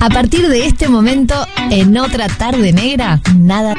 A 0.00 0.08
partir 0.10 0.48
de 0.48 0.64
este 0.64 0.88
momento, 0.88 1.34
en 1.70 1.96
otra 1.98 2.28
tarde 2.28 2.72
negra, 2.72 3.20
nada, 3.36 3.74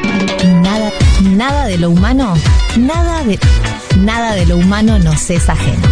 nada, 0.62 0.92
nada 1.24 1.66
de 1.66 1.78
lo 1.78 1.90
humano, 1.90 2.34
nada 2.78 3.24
de, 3.24 3.40
nada 4.00 4.36
de 4.36 4.46
lo 4.46 4.58
humano 4.58 5.00
nos 5.00 5.30
es 5.30 5.48
ajeno. 5.48 5.88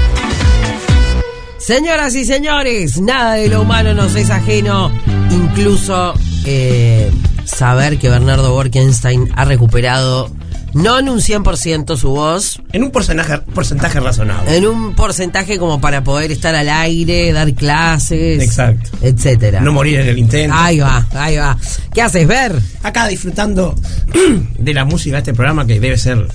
Señoras 1.58 2.13
y 2.16 2.26
señores, 2.26 3.00
nada 3.00 3.34
de 3.34 3.48
lo 3.48 3.62
humano 3.62 3.94
nos 3.94 4.16
es 4.16 4.29
ajeno. 4.29 4.92
Incluso 5.31 6.13
eh, 6.46 7.09
saber 7.46 7.97
que 7.97 8.09
Bernardo 8.09 8.51
Borkenstein 8.51 9.29
ha 9.35 9.46
recuperado 9.46 10.29
no 10.78 10.99
en 10.99 11.09
un 11.09 11.19
100% 11.19 11.97
su 11.97 12.09
voz, 12.09 12.62
En 12.71 12.83
un 12.83 12.91
porcentaje, 12.91 13.39
porcentaje 13.39 13.99
razonable. 13.99 14.55
en 14.57 14.65
un 14.67 14.96
porcentaje 14.96 15.57
como 15.57 15.81
para 15.81 16.03
poder 16.03 16.31
estar 16.31 16.53
al 16.55 16.70
aire, 16.70 17.31
dar 17.34 17.53
clases, 17.53 18.41
Exacto. 18.44 18.91
etcétera. 19.02 19.62
No 19.62 19.73
morir 19.73 19.99
en 19.99 20.08
el 20.08 20.17
intento. 20.17 20.55
Ahí 20.58 20.80
va, 20.80 21.05
ahí 21.13 21.35
va. 21.38 21.58
¿Qué 21.94 22.02
haces, 22.02 22.27
ver? 22.27 22.54
Acá 22.84 23.08
disfrutando 23.08 23.76
de 24.58 24.73
la 24.73 24.85
música 24.85 25.16
de 25.18 25.20
este 25.20 25.34
programa 25.34 25.66
que 25.66 25.80
debe 25.80 25.98
ser 25.98 26.27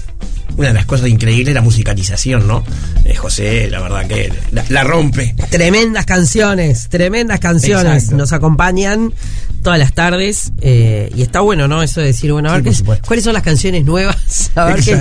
una 0.56 0.68
de 0.68 0.74
las 0.74 0.84
cosas 0.86 1.08
increíbles, 1.08 1.54
la 1.54 1.62
musicalización, 1.62 2.46
¿no? 2.46 2.62
Eh, 3.06 3.14
José, 3.14 3.68
la 3.70 3.80
verdad 3.80 4.06
que 4.06 4.30
la, 4.50 4.62
la 4.68 4.84
rompe. 4.84 5.34
Tremendas 5.48 6.04
canciones, 6.04 6.88
tremendas 6.90 7.40
canciones 7.40 7.94
Exacto. 8.04 8.16
nos 8.16 8.32
acompañan 8.32 9.14
todas 9.62 9.78
las 9.78 9.92
tardes 9.94 10.52
eh, 10.60 11.10
y 11.14 11.22
está 11.22 11.40
bueno, 11.40 11.68
¿no? 11.68 11.82
Eso 11.82 12.00
de 12.00 12.06
decir, 12.08 12.32
bueno, 12.32 12.50
a 12.50 12.58
ver 12.58 12.74
Sí, 12.74 12.82
qué- 12.82 12.98
cuáles 13.06 13.24
son 13.24 13.32
las 13.34 13.42
canciones 13.42 13.84
nuevas, 13.84 14.50
a 14.54 14.64
ver 14.66 14.82
qué, 14.82 14.92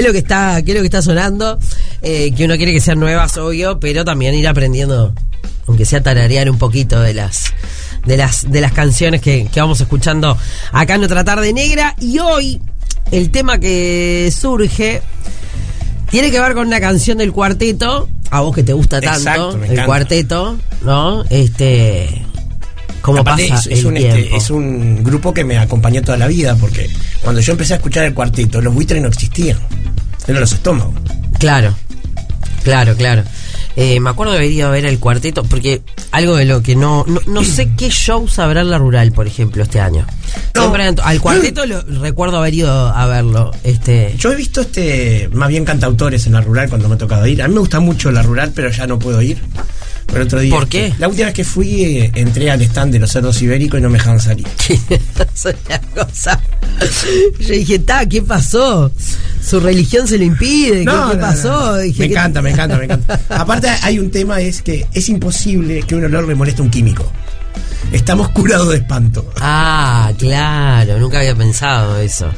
es 0.00 0.04
lo 0.06 0.12
que 0.12 0.18
está, 0.18 0.62
qué 0.62 0.72
es 0.72 0.76
lo 0.76 0.82
que 0.82 0.86
está 0.86 1.02
sonando, 1.02 1.58
eh, 2.02 2.32
que 2.36 2.44
uno 2.44 2.56
quiere 2.56 2.72
que 2.72 2.80
sean 2.80 3.00
nuevas, 3.00 3.36
obvio, 3.38 3.80
pero 3.80 4.04
también 4.04 4.34
ir 4.34 4.46
aprendiendo, 4.46 5.14
aunque 5.66 5.84
sea 5.84 6.02
tararear 6.02 6.48
un 6.50 6.58
poquito 6.58 7.00
de 7.00 7.14
las 7.14 7.52
de 8.06 8.16
las 8.16 8.50
de 8.50 8.60
las 8.60 8.72
canciones 8.72 9.20
que, 9.20 9.46
que 9.52 9.60
vamos 9.60 9.80
escuchando 9.80 10.36
acá 10.72 10.96
en 10.96 11.04
otra 11.04 11.22
tarde 11.24 11.52
negra 11.52 11.94
y 12.00 12.18
hoy 12.18 12.60
el 13.12 13.30
tema 13.30 13.58
que 13.60 14.32
surge 14.36 15.00
tiene 16.10 16.30
que 16.30 16.40
ver 16.40 16.54
con 16.54 16.66
una 16.66 16.80
canción 16.80 17.18
del 17.18 17.32
cuarteto, 17.32 18.08
a 18.30 18.40
vos 18.40 18.54
que 18.54 18.62
te 18.64 18.72
gusta 18.72 19.00
tanto, 19.00 19.18
Exacto, 19.20 19.64
el 19.64 19.84
cuarteto, 19.84 20.58
¿no? 20.82 21.24
Este. 21.30 22.22
¿Cómo 23.02 23.24
pasa 23.24 23.42
es, 23.42 23.66
es 23.66 23.84
un, 23.84 23.96
este, 23.96 24.34
es 24.34 24.48
un 24.48 25.02
grupo 25.02 25.34
que 25.34 25.44
me 25.44 25.58
acompañó 25.58 26.00
toda 26.02 26.16
la 26.16 26.28
vida, 26.28 26.56
porque 26.56 26.88
cuando 27.20 27.40
yo 27.40 27.52
empecé 27.52 27.74
a 27.74 27.76
escuchar 27.76 28.04
el 28.04 28.14
cuarteto, 28.14 28.60
los 28.60 28.72
buitres 28.72 29.02
no 29.02 29.08
existían. 29.08 29.58
Eran 30.26 30.40
los 30.40 30.52
estómagos. 30.52 30.94
Claro, 31.38 31.74
claro, 32.62 32.94
claro. 32.96 33.24
Eh, 33.74 34.00
me 34.00 34.10
acuerdo 34.10 34.32
de 34.32 34.38
haber 34.38 34.52
ido 34.52 34.68
a 34.68 34.70
ver 34.70 34.84
el 34.84 34.98
cuarteto, 34.98 35.42
porque 35.44 35.82
algo 36.10 36.36
de 36.36 36.44
lo 36.44 36.62
que 36.62 36.76
no. 36.76 37.04
No, 37.08 37.20
no 37.26 37.44
sé 37.44 37.70
qué 37.76 37.88
shows 37.90 38.38
habrá 38.38 38.60
en 38.60 38.70
la 38.70 38.78
rural, 38.78 39.12
por 39.12 39.26
ejemplo, 39.26 39.62
este 39.62 39.80
año. 39.80 40.06
No. 40.54 40.72
Al 41.02 41.20
cuarteto 41.20 41.66
lo, 41.66 41.82
recuerdo 42.00 42.38
haber 42.38 42.54
ido 42.54 42.70
a 42.70 43.06
verlo. 43.06 43.50
Este. 43.64 44.14
Yo 44.16 44.32
he 44.32 44.36
visto 44.36 44.60
este 44.60 45.28
más 45.32 45.48
bien 45.48 45.64
cantautores 45.64 46.26
en 46.26 46.34
la 46.34 46.40
rural 46.40 46.68
cuando 46.68 46.88
me 46.88 46.94
ha 46.94 46.98
tocado 46.98 47.26
ir. 47.26 47.42
A 47.42 47.48
mí 47.48 47.54
me 47.54 47.60
gusta 47.60 47.80
mucho 47.80 48.12
la 48.12 48.22
rural, 48.22 48.52
pero 48.54 48.70
ya 48.70 48.86
no 48.86 48.98
puedo 48.98 49.20
ir. 49.22 49.42
Por 50.06 50.20
otro 50.20 50.40
día. 50.40 50.50
¿Por 50.54 50.68
qué? 50.68 50.92
La 50.98 51.08
última 51.08 51.26
vez 51.26 51.34
que 51.34 51.44
fui, 51.44 51.84
eh, 51.84 52.12
entré 52.14 52.50
al 52.50 52.60
stand 52.62 52.92
de 52.92 52.98
los 52.98 53.10
cerdos 53.10 53.40
ibéricos 53.40 53.78
y 53.80 53.82
no 53.82 53.88
me 53.88 53.98
dejaban 53.98 54.20
salir. 54.20 54.46
cosa. 55.94 56.40
Yo 57.40 57.48
dije, 57.54 57.78
ta, 57.78 58.06
¿qué 58.06 58.22
pasó? 58.22 58.92
Su 59.44 59.60
religión 59.60 60.06
se 60.06 60.18
lo 60.18 60.24
impide. 60.24 60.80
¿Qué, 60.80 60.84
No, 60.84 61.10
qué 61.10 61.16
no, 61.16 61.20
pasó? 61.20 61.72
no. 61.72 61.76
Dije, 61.78 62.00
me 62.00 62.08
¿qué- 62.08 62.14
encanta, 62.14 62.42
me 62.42 62.50
encanta, 62.50 62.76
me 62.78 62.84
encanta. 62.84 63.20
Aparte 63.30 63.68
hay 63.82 63.98
un 63.98 64.10
tema 64.10 64.40
es 64.40 64.62
que 64.62 64.86
es 64.92 65.08
imposible 65.08 65.82
que 65.82 65.94
un 65.94 66.04
olor 66.04 66.26
le 66.28 66.34
moleste 66.34 66.60
a 66.60 66.64
un 66.64 66.70
químico. 66.70 67.10
Estamos 67.92 68.28
curados 68.30 68.70
de 68.70 68.76
espanto. 68.76 69.32
Ah, 69.40 70.12
claro, 70.18 70.98
nunca 70.98 71.18
había 71.18 71.34
pensado 71.34 71.98
eso. 71.98 72.28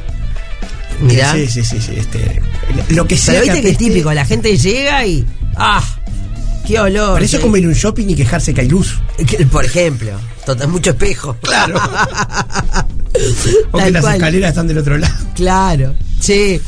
Mirá. 1.01 1.33
Sí, 1.33 1.47
sí, 1.47 1.63
sí, 1.63 1.79
sí. 1.81 1.93
Este, 1.97 2.41
lo 2.89 3.05
que 3.05 3.17
sea 3.17 3.33
Pero 3.41 3.45
viste 3.45 3.61
que 3.61 3.69
es 3.71 3.77
típico, 3.77 4.13
la 4.13 4.25
gente 4.25 4.57
llega 4.57 5.05
y. 5.05 5.25
¡Ah! 5.55 5.83
¡Qué 6.67 6.79
olor! 6.79 7.13
Parece 7.13 7.37
qué- 7.37 7.43
como 7.43 7.57
ir 7.57 7.65
a 7.65 7.67
un 7.67 7.73
shopping 7.73 8.07
y 8.09 8.15
quejarse 8.15 8.53
que 8.53 8.61
hay 8.61 8.67
luz. 8.69 8.97
Por 9.51 9.65
ejemplo, 9.65 10.11
total, 10.45 10.67
mucho 10.69 10.91
espejo. 10.91 11.35
Claro. 11.41 11.75
o 13.71 13.77
que 13.77 13.91
las 13.91 14.01
cual. 14.01 14.15
escaleras 14.15 14.49
están 14.49 14.67
del 14.67 14.77
otro 14.77 14.97
lado. 14.97 15.13
Claro. 15.35 15.93
Sí. 16.19 16.59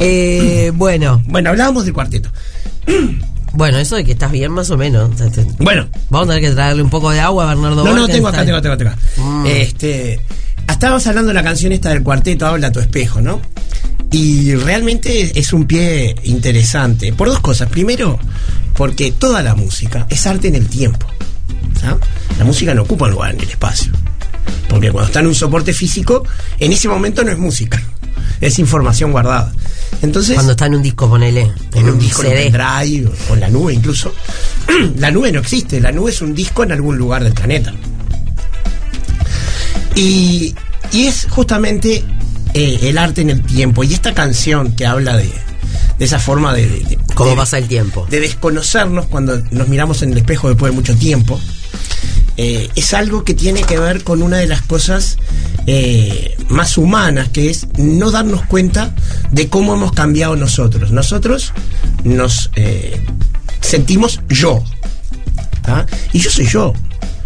Eh, 0.00 0.70
bueno, 0.74 1.22
Bueno, 1.26 1.50
hablábamos 1.50 1.84
del 1.84 1.94
cuarteto. 1.94 2.30
bueno, 3.52 3.78
eso 3.78 3.96
de 3.96 4.04
que 4.04 4.12
estás 4.12 4.30
bien 4.30 4.52
más 4.52 4.70
o 4.70 4.76
menos. 4.76 5.10
Bueno, 5.58 5.88
Vamos 6.10 6.28
a 6.28 6.34
tener 6.34 6.48
que 6.50 6.54
traerle 6.54 6.82
un 6.82 6.90
poco 6.90 7.10
de 7.10 7.20
agua 7.20 7.44
a 7.44 7.54
Bernardo 7.54 7.76
no, 7.76 7.84
no, 7.84 7.90
Borkenstein. 8.02 8.16
tengo 8.16 8.28
acá, 8.28 8.44
tengo, 8.44 8.60
tengo, 8.62 8.76
tengo 8.76 8.90
acá. 8.90 9.00
Mm. 9.16 9.46
Este, 9.46 10.20
estábamos 10.68 11.06
hablando 11.06 11.28
de 11.28 11.34
la 11.34 11.42
canción 11.42 11.72
esta 11.72 11.88
del 11.90 12.02
cuarteto, 12.02 12.46
Habla 12.46 12.70
tu 12.72 12.80
espejo, 12.80 13.20
¿no? 13.20 13.40
Y 14.10 14.54
realmente 14.54 15.38
es 15.38 15.52
un 15.52 15.66
pie 15.66 16.14
interesante. 16.24 17.12
Por 17.12 17.28
dos 17.28 17.40
cosas. 17.40 17.68
Primero, 17.68 18.18
porque 18.74 19.12
toda 19.12 19.42
la 19.42 19.54
música 19.54 20.06
es 20.08 20.26
arte 20.26 20.48
en 20.48 20.54
el 20.54 20.68
tiempo. 20.68 21.06
¿ah? 21.84 21.96
La 22.38 22.44
música 22.44 22.74
no 22.74 22.82
ocupa 22.82 23.06
un 23.06 23.12
lugar 23.12 23.34
en 23.34 23.40
el 23.40 23.48
espacio. 23.48 23.92
Porque 24.68 24.90
cuando 24.90 25.08
está 25.08 25.20
en 25.20 25.26
un 25.28 25.34
soporte 25.34 25.72
físico, 25.72 26.22
en 26.58 26.72
ese 26.72 26.88
momento 26.88 27.24
no 27.24 27.32
es 27.32 27.38
música. 27.38 27.82
Es 28.40 28.60
información 28.60 29.10
guardada. 29.10 29.52
Entonces, 30.00 30.34
Cuando 30.36 30.52
está 30.52 30.66
en 30.66 30.76
un 30.76 30.82
disco, 30.82 31.08
ponele. 31.08 31.52
en 31.74 31.88
un 31.88 31.98
disco, 31.98 32.22
en 32.22 32.28
un 32.28 32.34
CD. 32.36 32.50
pendrive 32.52 33.10
o 33.28 33.34
en 33.34 33.40
la 33.40 33.48
nube 33.48 33.74
incluso. 33.74 34.14
la 34.96 35.10
nube 35.10 35.32
no 35.32 35.40
existe, 35.40 35.80
la 35.80 35.90
nube 35.90 36.12
es 36.12 36.22
un 36.22 36.36
disco 36.36 36.62
en 36.62 36.70
algún 36.70 36.96
lugar 36.96 37.24
del 37.24 37.32
planeta. 37.32 37.72
Y, 39.96 40.54
y 40.92 41.06
es 41.06 41.26
justamente 41.28 42.04
eh, 42.54 42.78
el 42.82 42.98
arte 42.98 43.22
en 43.22 43.30
el 43.30 43.42
tiempo. 43.42 43.82
Y 43.82 43.92
esta 43.94 44.14
canción 44.14 44.72
que 44.72 44.86
habla 44.86 45.16
de, 45.16 45.32
de 45.98 46.04
esa 46.04 46.18
forma 46.18 46.54
de, 46.54 46.68
de- 46.68 46.80
de- 46.80 46.98
¿Cómo 47.14 47.30
de- 47.30 47.36
pasa 47.36 47.58
el 47.58 47.66
tiempo? 47.68 48.06
de 48.08 48.20
desconocernos 48.20 49.06
cuando 49.06 49.42
nos 49.50 49.68
miramos 49.68 50.02
en 50.02 50.12
el 50.12 50.18
espejo 50.18 50.48
después 50.48 50.72
de 50.72 50.76
mucho 50.76 50.94
tiempo, 50.96 51.40
eh, 52.36 52.68
es 52.76 52.94
algo 52.94 53.24
que 53.24 53.34
tiene 53.34 53.62
que 53.62 53.78
ver 53.78 54.04
con 54.04 54.22
una 54.22 54.36
de 54.36 54.46
las 54.46 54.62
cosas 54.62 55.18
eh, 55.66 56.36
más 56.48 56.78
humanas, 56.78 57.28
que 57.30 57.50
es 57.50 57.66
no 57.76 58.10
darnos 58.12 58.42
cuenta 58.46 58.94
de 59.32 59.48
cómo 59.48 59.74
hemos 59.74 59.92
cambiado 59.92 60.36
nosotros. 60.36 60.92
Nosotros 60.92 61.52
nos 62.04 62.50
eh, 62.54 63.00
sentimos 63.60 64.20
yo. 64.28 64.62
¿tá? 65.62 65.84
Y 66.12 66.20
yo 66.20 66.30
soy 66.30 66.46
yo. 66.46 66.72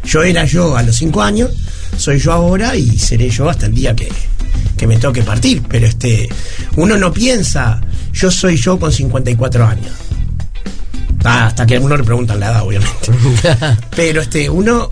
Yo 0.05 0.23
era 0.23 0.45
yo 0.45 0.77
a 0.77 0.83
los 0.83 0.97
cinco 0.97 1.23
años, 1.23 1.51
soy 1.97 2.19
yo 2.19 2.33
ahora 2.33 2.75
y 2.75 2.99
seré 2.99 3.29
yo 3.31 3.49
hasta 3.49 3.67
el 3.67 3.75
día 3.75 3.95
que, 3.95 4.09
que 4.77 4.87
me 4.87 4.97
toque 4.97 5.23
partir. 5.23 5.63
Pero 5.69 5.87
este, 5.87 6.29
uno 6.77 6.97
no 6.97 7.13
piensa, 7.13 7.81
yo 8.13 8.31
soy 8.31 8.57
yo 8.57 8.79
con 8.79 8.93
54 8.93 9.67
años. 9.67 9.93
Ah, 11.25 11.47
hasta 11.47 11.65
que 11.67 11.77
a 11.77 11.81
uno 11.81 11.97
le 11.97 12.03
preguntan 12.05 12.41
la 12.41 12.47
edad, 12.51 12.63
obviamente. 12.67 13.13
Pero 13.97 14.23
este, 14.23 14.51
uno 14.51 14.89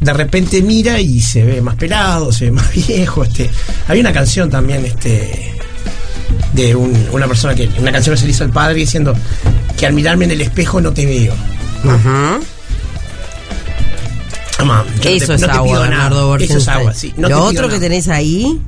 de 0.00 0.12
repente 0.12 0.62
mira 0.62 0.98
y 0.98 1.20
se 1.20 1.44
ve 1.44 1.60
más 1.60 1.76
pelado, 1.76 2.32
se 2.32 2.46
ve 2.46 2.50
más 2.52 2.72
viejo. 2.88 3.22
Este. 3.24 3.50
Había 3.88 4.00
una 4.00 4.12
canción 4.12 4.48
también, 4.50 4.84
este. 4.84 5.54
De 6.54 6.74
un- 6.74 7.08
una 7.12 7.26
persona 7.26 7.54
que. 7.54 7.68
Una 7.78 7.92
canción 7.92 8.14
que 8.14 8.20
se 8.20 8.24
le 8.26 8.32
hizo 8.32 8.44
al 8.44 8.50
padre 8.50 8.74
diciendo 8.76 9.14
que 9.76 9.86
al 9.86 9.92
mirarme 9.92 10.24
en 10.24 10.30
el 10.32 10.40
espejo 10.40 10.80
no 10.80 10.92
te 10.92 11.04
veo. 11.06 11.34
Mamá, 14.58 14.84
no 14.94 15.00
te- 15.00 15.16
Eso 15.16 15.34
es 15.34 15.40
no 15.40 15.48
agua. 15.52 15.80
Bernardo 15.80 16.36
Eso 16.36 16.58
es 16.58 16.68
agua, 16.68 16.94
sí. 16.94 17.12
No 17.16 17.28
lo 17.28 17.44
otro 17.44 17.68
que 17.68 17.78
tenés 17.80 18.08
ahí, 18.08 18.60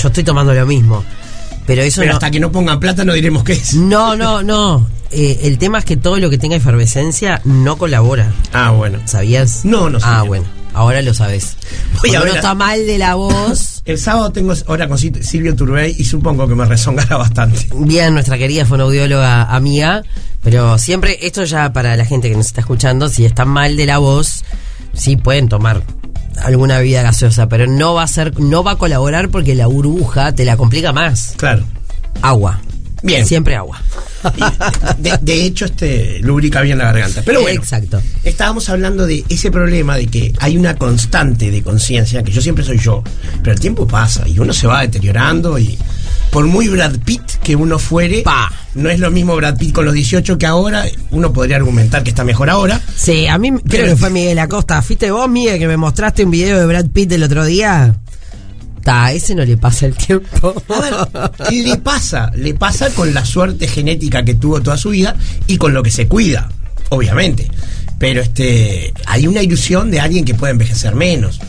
yo 0.00 0.08
estoy 0.08 0.24
tomando 0.24 0.54
lo 0.54 0.64
mismo. 0.66 1.04
Pero 1.66 1.82
eso 1.82 2.00
Pero 2.00 2.12
no. 2.12 2.16
hasta 2.16 2.30
que 2.30 2.40
no 2.40 2.50
pongan 2.52 2.80
plata 2.80 3.04
no 3.04 3.12
diremos 3.12 3.44
qué 3.44 3.52
es. 3.54 3.74
No, 3.74 4.16
no, 4.16 4.42
no. 4.42 4.86
Eh, 5.10 5.40
el 5.44 5.58
tema 5.58 5.78
es 5.78 5.84
que 5.84 5.96
todo 5.96 6.18
lo 6.18 6.28
que 6.30 6.38
tenga 6.38 6.56
efervescencia 6.56 7.40
no 7.44 7.76
colabora. 7.76 8.32
Ah, 8.52 8.70
bueno. 8.70 8.98
¿Sabías? 9.04 9.64
No, 9.64 9.88
no 9.90 9.98
Ah, 9.98 10.00
sabía. 10.00 10.22
bueno. 10.24 10.44
Ahora 10.74 11.02
lo 11.02 11.12
sabes. 11.12 11.56
Voy 12.00 12.10
a 12.10 12.12
Cuando 12.12 12.18
ver 12.20 12.22
uno 12.28 12.32
a- 12.32 12.36
está 12.36 12.54
mal 12.54 12.86
de 12.86 12.98
la 12.98 13.14
voz. 13.14 13.82
El 13.84 13.98
sábado 13.98 14.32
tengo 14.32 14.54
hora 14.66 14.88
con 14.88 14.96
Sil- 14.96 15.20
Silvio 15.22 15.54
Turbey 15.54 15.94
y 15.98 16.04
supongo 16.04 16.48
que 16.48 16.54
me 16.54 16.64
rezongará 16.64 17.16
bastante. 17.18 17.68
Bien, 17.74 18.14
nuestra 18.14 18.38
querida 18.38 18.64
fonoaudióloga 18.64 19.54
amiga. 19.54 20.02
Pero 20.42 20.78
siempre, 20.78 21.18
esto 21.20 21.44
ya 21.44 21.72
para 21.72 21.94
la 21.96 22.04
gente 22.06 22.28
que 22.30 22.36
nos 22.36 22.46
está 22.46 22.62
escuchando, 22.62 23.08
si 23.08 23.24
están 23.26 23.48
mal 23.48 23.76
de 23.76 23.86
la 23.86 23.98
voz, 23.98 24.44
sí 24.94 25.16
pueden 25.16 25.48
tomar 25.48 25.82
alguna 26.42 26.78
bebida 26.78 27.02
gaseosa, 27.02 27.48
pero 27.48 27.66
no 27.66 27.94
va 27.94 28.02
a 28.02 28.08
ser, 28.08 28.38
no 28.40 28.62
va 28.64 28.72
a 28.72 28.76
colaborar 28.76 29.28
porque 29.28 29.54
la 29.54 29.66
burbuja 29.66 30.34
te 30.34 30.44
la 30.44 30.56
complica 30.56 30.92
más. 30.92 31.34
Claro. 31.36 31.64
Agua. 32.20 32.60
Bien. 33.02 33.26
Siempre 33.26 33.56
agua. 33.56 33.82
De, 34.98 35.18
de 35.20 35.44
hecho, 35.44 35.64
este 35.64 36.20
lubrica 36.20 36.60
bien 36.60 36.78
la 36.78 36.84
garganta. 36.84 37.22
Pero 37.24 37.42
bueno, 37.42 37.60
Exacto. 37.60 38.00
estábamos 38.22 38.68
hablando 38.68 39.06
de 39.06 39.24
ese 39.28 39.50
problema 39.50 39.96
de 39.96 40.06
que 40.06 40.32
hay 40.38 40.56
una 40.56 40.76
constante 40.76 41.50
de 41.50 41.62
conciencia, 41.62 42.22
que 42.22 42.30
yo 42.30 42.40
siempre 42.40 42.64
soy 42.64 42.78
yo, 42.78 43.02
pero 43.42 43.52
el 43.52 43.60
tiempo 43.60 43.86
pasa 43.86 44.26
y 44.28 44.38
uno 44.38 44.52
se 44.52 44.66
va 44.68 44.82
deteriorando 44.82 45.58
y 45.58 45.76
por 46.30 46.46
muy 46.46 46.68
Brad 46.68 46.98
Pitt 47.04 47.22
que 47.42 47.56
uno 47.56 47.78
fuere, 47.78 48.22
Pa. 48.22 48.50
no 48.74 48.88
es 48.88 49.00
lo 49.00 49.10
mismo 49.10 49.34
Brad 49.36 49.58
Pitt 49.58 49.72
con 49.74 49.84
los 49.84 49.92
18 49.94 50.38
que 50.38 50.46
ahora, 50.46 50.84
uno 51.10 51.32
podría 51.32 51.56
argumentar 51.56 52.02
que 52.04 52.10
está 52.10 52.24
mejor 52.24 52.48
ahora. 52.48 52.80
Sí, 52.96 53.26
a 53.26 53.36
mí 53.38 53.50
creo 53.50 53.62
Pero- 53.68 53.86
que 53.88 53.96
fue 53.96 54.10
Miguel 54.10 54.38
Acosta. 54.38 54.80
¿Fuiste 54.82 55.10
vos, 55.10 55.28
Miguel, 55.28 55.58
que 55.58 55.66
me 55.66 55.76
mostraste 55.76 56.24
un 56.24 56.30
video 56.30 56.58
de 56.60 56.66
Brad 56.66 56.86
Pitt 56.90 57.10
el 57.12 57.24
otro 57.24 57.44
día? 57.44 57.96
Ta, 58.82 59.12
ese 59.12 59.34
no 59.34 59.44
le 59.44 59.56
pasa 59.56 59.86
el 59.86 59.94
tiempo. 59.96 60.62
A 60.68 60.80
ver, 60.80 61.52
le 61.52 61.76
pasa, 61.78 62.30
le 62.34 62.54
pasa 62.54 62.90
con 62.90 63.14
la 63.14 63.24
suerte 63.24 63.68
genética 63.68 64.24
que 64.24 64.34
tuvo 64.34 64.60
toda 64.60 64.76
su 64.76 64.90
vida 64.90 65.14
y 65.46 65.56
con 65.56 65.72
lo 65.72 65.82
que 65.82 65.90
se 65.90 66.08
cuida, 66.08 66.48
obviamente. 66.88 67.48
Pero 67.98 68.20
este, 68.20 68.92
hay 69.06 69.26
una 69.26 69.42
ilusión 69.42 69.90
de 69.90 70.00
alguien 70.00 70.24
que 70.24 70.34
puede 70.34 70.52
envejecer 70.52 70.94
menos. 70.94 71.40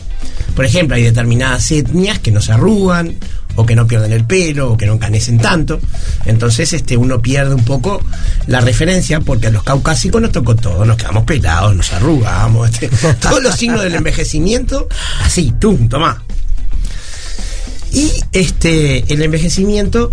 Por 0.54 0.64
ejemplo, 0.64 0.96
hay 0.96 1.02
determinadas 1.02 1.70
etnias 1.72 2.20
que 2.20 2.30
no 2.30 2.40
se 2.40 2.52
arrugan, 2.52 3.16
o 3.56 3.66
que 3.66 3.76
no 3.76 3.86
pierden 3.86 4.12
el 4.12 4.24
pelo, 4.24 4.72
o 4.72 4.76
que 4.76 4.86
no 4.86 4.94
encanecen 4.94 5.38
tanto. 5.38 5.80
Entonces, 6.26 6.72
este, 6.72 6.96
uno 6.96 7.20
pierde 7.20 7.54
un 7.54 7.64
poco 7.64 8.00
la 8.46 8.60
referencia, 8.60 9.20
porque 9.20 9.48
a 9.48 9.50
los 9.50 9.62
caucásicos 9.62 10.20
nos 10.20 10.32
tocó 10.32 10.56
todo, 10.56 10.84
nos 10.84 10.96
quedamos 10.96 11.24
pelados, 11.24 11.74
nos 11.74 11.92
arrugamos, 11.92 12.70
este, 12.70 12.88
todos 13.20 13.42
los 13.42 13.54
signos 13.54 13.82
del 13.82 13.94
envejecimiento, 13.94 14.88
así, 15.22 15.52
tum, 15.58 15.88
tomá. 15.88 16.22
Y 17.94 18.10
este, 18.32 19.12
el 19.12 19.22
envejecimiento 19.22 20.10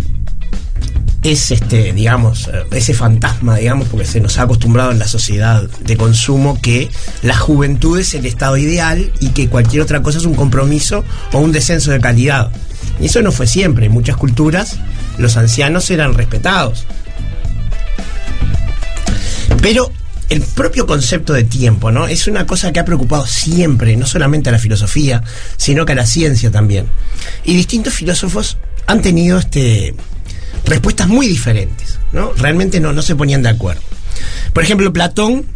es 1.23 1.51
este, 1.51 1.93
digamos, 1.93 2.47
eh, 2.47 2.63
ese 2.71 2.93
fantasma, 2.93 3.57
digamos, 3.57 3.87
porque 3.89 4.05
se 4.05 4.19
nos 4.19 4.37
ha 4.37 4.43
acostumbrado 4.43 4.91
en 4.91 4.99
la 4.99 5.07
sociedad 5.07 5.63
de 5.63 5.97
consumo 5.97 6.59
que 6.61 6.89
la 7.21 7.35
juventud 7.35 7.99
es 7.99 8.13
el 8.13 8.25
estado 8.25 8.57
ideal 8.57 9.11
y 9.19 9.29
que 9.29 9.49
cualquier 9.49 9.83
otra 9.83 10.01
cosa 10.01 10.19
es 10.19 10.25
un 10.25 10.35
compromiso 10.35 11.03
o 11.31 11.39
un 11.39 11.51
descenso 11.51 11.91
de 11.91 11.99
calidad. 11.99 12.51
Y 12.99 13.05
eso 13.05 13.21
no 13.21 13.31
fue 13.31 13.47
siempre. 13.47 13.87
En 13.87 13.91
muchas 13.91 14.17
culturas 14.17 14.77
los 15.17 15.37
ancianos 15.37 15.89
eran 15.91 16.13
respetados. 16.13 16.85
Pero 19.61 19.91
el 20.31 20.41
propio 20.41 20.87
concepto 20.87 21.33
de 21.33 21.43
tiempo, 21.43 21.91
¿no? 21.91 22.07
Es 22.07 22.25
una 22.25 22.45
cosa 22.45 22.71
que 22.71 22.79
ha 22.79 22.85
preocupado 22.85 23.27
siempre, 23.27 23.97
no 23.97 24.05
solamente 24.05 24.47
a 24.47 24.53
la 24.53 24.59
filosofía, 24.59 25.21
sino 25.57 25.85
que 25.85 25.91
a 25.91 25.95
la 25.95 26.05
ciencia 26.05 26.49
también. 26.49 26.87
Y 27.43 27.53
distintos 27.53 27.93
filósofos 27.93 28.57
han 28.87 29.01
tenido 29.01 29.37
este 29.37 29.93
respuestas 30.63 31.09
muy 31.09 31.27
diferentes, 31.27 31.99
¿no? 32.13 32.31
Realmente 32.37 32.79
no, 32.79 32.93
no 32.93 33.01
se 33.01 33.13
ponían 33.17 33.41
de 33.41 33.49
acuerdo. 33.49 33.81
Por 34.53 34.63
ejemplo, 34.63 34.93
Platón 34.93 35.47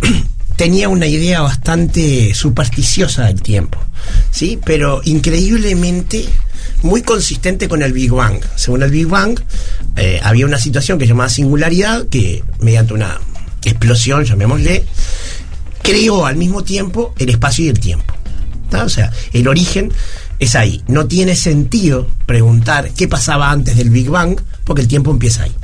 tenía 0.56 0.88
una 0.88 1.06
idea 1.06 1.42
bastante 1.42 2.32
supersticiosa 2.32 3.26
del 3.26 3.42
tiempo, 3.42 3.78
¿sí? 4.30 4.58
Pero 4.64 5.02
increíblemente 5.04 6.24
muy 6.80 7.02
consistente 7.02 7.68
con 7.68 7.82
el 7.82 7.92
Big 7.92 8.10
Bang. 8.10 8.40
Según 8.56 8.84
el 8.84 8.90
Big 8.90 9.06
Bang, 9.06 9.38
eh, 9.96 10.18
había 10.22 10.46
una 10.46 10.58
situación 10.58 10.98
que 10.98 11.04
se 11.04 11.10
llamaba 11.10 11.28
singularidad, 11.28 12.06
que 12.06 12.42
mediante 12.58 12.94
una 12.94 13.20
explosión, 13.64 14.24
llamémosle, 14.24 14.84
creó 15.82 16.26
al 16.26 16.36
mismo 16.36 16.62
tiempo 16.64 17.14
el 17.18 17.30
espacio 17.30 17.64
y 17.64 17.68
el 17.68 17.80
tiempo. 17.80 18.14
O 18.72 18.88
sea, 18.88 19.12
el 19.32 19.48
origen 19.48 19.92
es 20.38 20.54
ahí. 20.54 20.82
No 20.88 21.06
tiene 21.06 21.36
sentido 21.36 22.08
preguntar 22.26 22.90
qué 22.96 23.08
pasaba 23.08 23.50
antes 23.50 23.76
del 23.76 23.90
Big 23.90 24.08
Bang, 24.08 24.40
porque 24.64 24.82
el 24.82 24.88
tiempo 24.88 25.10
empieza 25.10 25.44
ahí. 25.44 25.54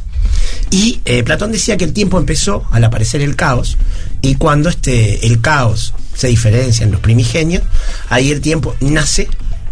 Y 0.70 1.00
eh, 1.04 1.22
Platón 1.22 1.52
decía 1.52 1.76
que 1.76 1.84
el 1.84 1.92
tiempo 1.92 2.18
empezó 2.18 2.66
al 2.70 2.84
aparecer 2.84 3.22
el 3.22 3.36
caos, 3.36 3.78
y 4.20 4.34
cuando 4.34 4.68
este, 4.68 5.26
el 5.26 5.40
caos 5.40 5.94
se 6.14 6.28
diferencia 6.28 6.84
en 6.84 6.92
los 6.92 7.00
primigenios, 7.00 7.62
ahí 8.08 8.30
el 8.30 8.40
tiempo 8.40 8.74
nace 8.80 9.28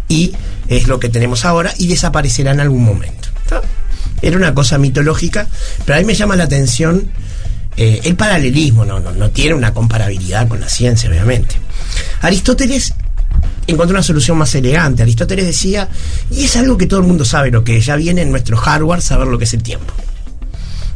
y 0.07 0.33
es 0.69 0.87
lo 0.87 0.99
que 0.99 1.09
tenemos 1.09 1.45
ahora 1.45 1.73
y 1.77 1.87
desaparecerá 1.87 2.51
en 2.51 2.61
algún 2.61 2.83
momento. 2.83 3.29
Era 4.21 4.37
una 4.37 4.55
cosa 4.55 4.77
mitológica, 4.77 5.47
pero 5.85 5.97
a 5.97 5.99
mí 5.99 6.05
me 6.05 6.15
llama 6.15 6.35
la 6.35 6.45
atención 6.45 7.11
eh, 7.77 8.01
el 8.03 8.15
paralelismo, 8.15 8.83
no, 8.85 8.99
no, 8.99 9.11
no 9.11 9.29
tiene 9.29 9.53
una 9.53 9.73
comparabilidad 9.73 10.47
con 10.47 10.59
la 10.59 10.67
ciencia, 10.67 11.09
obviamente. 11.09 11.55
Aristóteles 12.21 12.93
encontró 13.67 13.95
una 13.95 14.03
solución 14.03 14.37
más 14.37 14.53
elegante. 14.55 15.03
Aristóteles 15.03 15.45
decía, 15.45 15.87
y 16.31 16.45
es 16.45 16.55
algo 16.55 16.77
que 16.77 16.87
todo 16.87 17.01
el 17.01 17.07
mundo 17.07 17.25
sabe 17.25 17.51
lo 17.51 17.63
que 17.63 17.77
es, 17.77 17.85
ya 17.85 17.95
viene 17.95 18.21
en 18.21 18.31
nuestro 18.31 18.57
hardware 18.57 19.01
saber 19.01 19.27
lo 19.27 19.37
que 19.37 19.43
es 19.43 19.53
el 19.53 19.61
tiempo. 19.61 19.93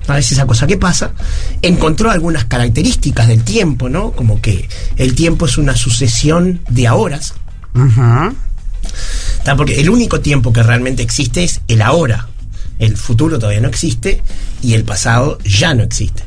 A 0.08 0.16
veces 0.16 0.34
esa 0.34 0.48
cosa 0.48 0.66
que 0.68 0.78
pasa, 0.78 1.14
encontró 1.62 2.10
algunas 2.10 2.46
características 2.46 3.28
del 3.28 3.44
tiempo, 3.44 3.88
¿no? 3.88 4.12
Como 4.12 4.42
que 4.42 4.68
el 4.98 5.14
tiempo 5.14 5.46
es 5.46 5.58
una 5.58 5.76
sucesión 5.76 6.62
de 6.70 6.90
horas, 6.90 7.36
porque 9.56 9.80
el 9.80 9.90
único 9.90 10.20
tiempo 10.20 10.52
que 10.52 10.64
realmente 10.64 11.04
existe 11.04 11.44
es 11.44 11.62
el 11.68 11.82
ahora. 11.82 12.28
El 12.82 12.98
futuro 12.98 13.38
todavía 13.38 13.62
no 13.62 13.68
existe 13.68 14.24
y 14.64 14.74
el 14.74 14.84
pasado 14.84 15.38
ya 15.46 15.76
no 15.76 15.84
existe. 15.84 16.24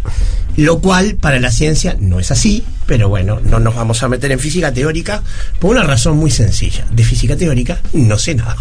Lo 0.56 0.78
cual 0.78 1.16
para 1.16 1.40
la 1.40 1.50
ciencia 1.50 1.96
no 1.98 2.20
es 2.20 2.30
así, 2.30 2.62
pero 2.86 3.08
bueno, 3.08 3.40
no 3.42 3.58
nos 3.58 3.74
vamos 3.74 4.00
a 4.04 4.08
meter 4.08 4.30
en 4.30 4.38
física 4.38 4.72
teórica 4.72 5.20
por 5.58 5.72
una 5.72 5.82
razón 5.82 6.16
muy 6.16 6.30
sencilla. 6.30 6.86
De 6.92 7.02
física 7.02 7.36
teórica 7.36 7.80
no 7.92 8.16
sé 8.16 8.36
nada. 8.36 8.56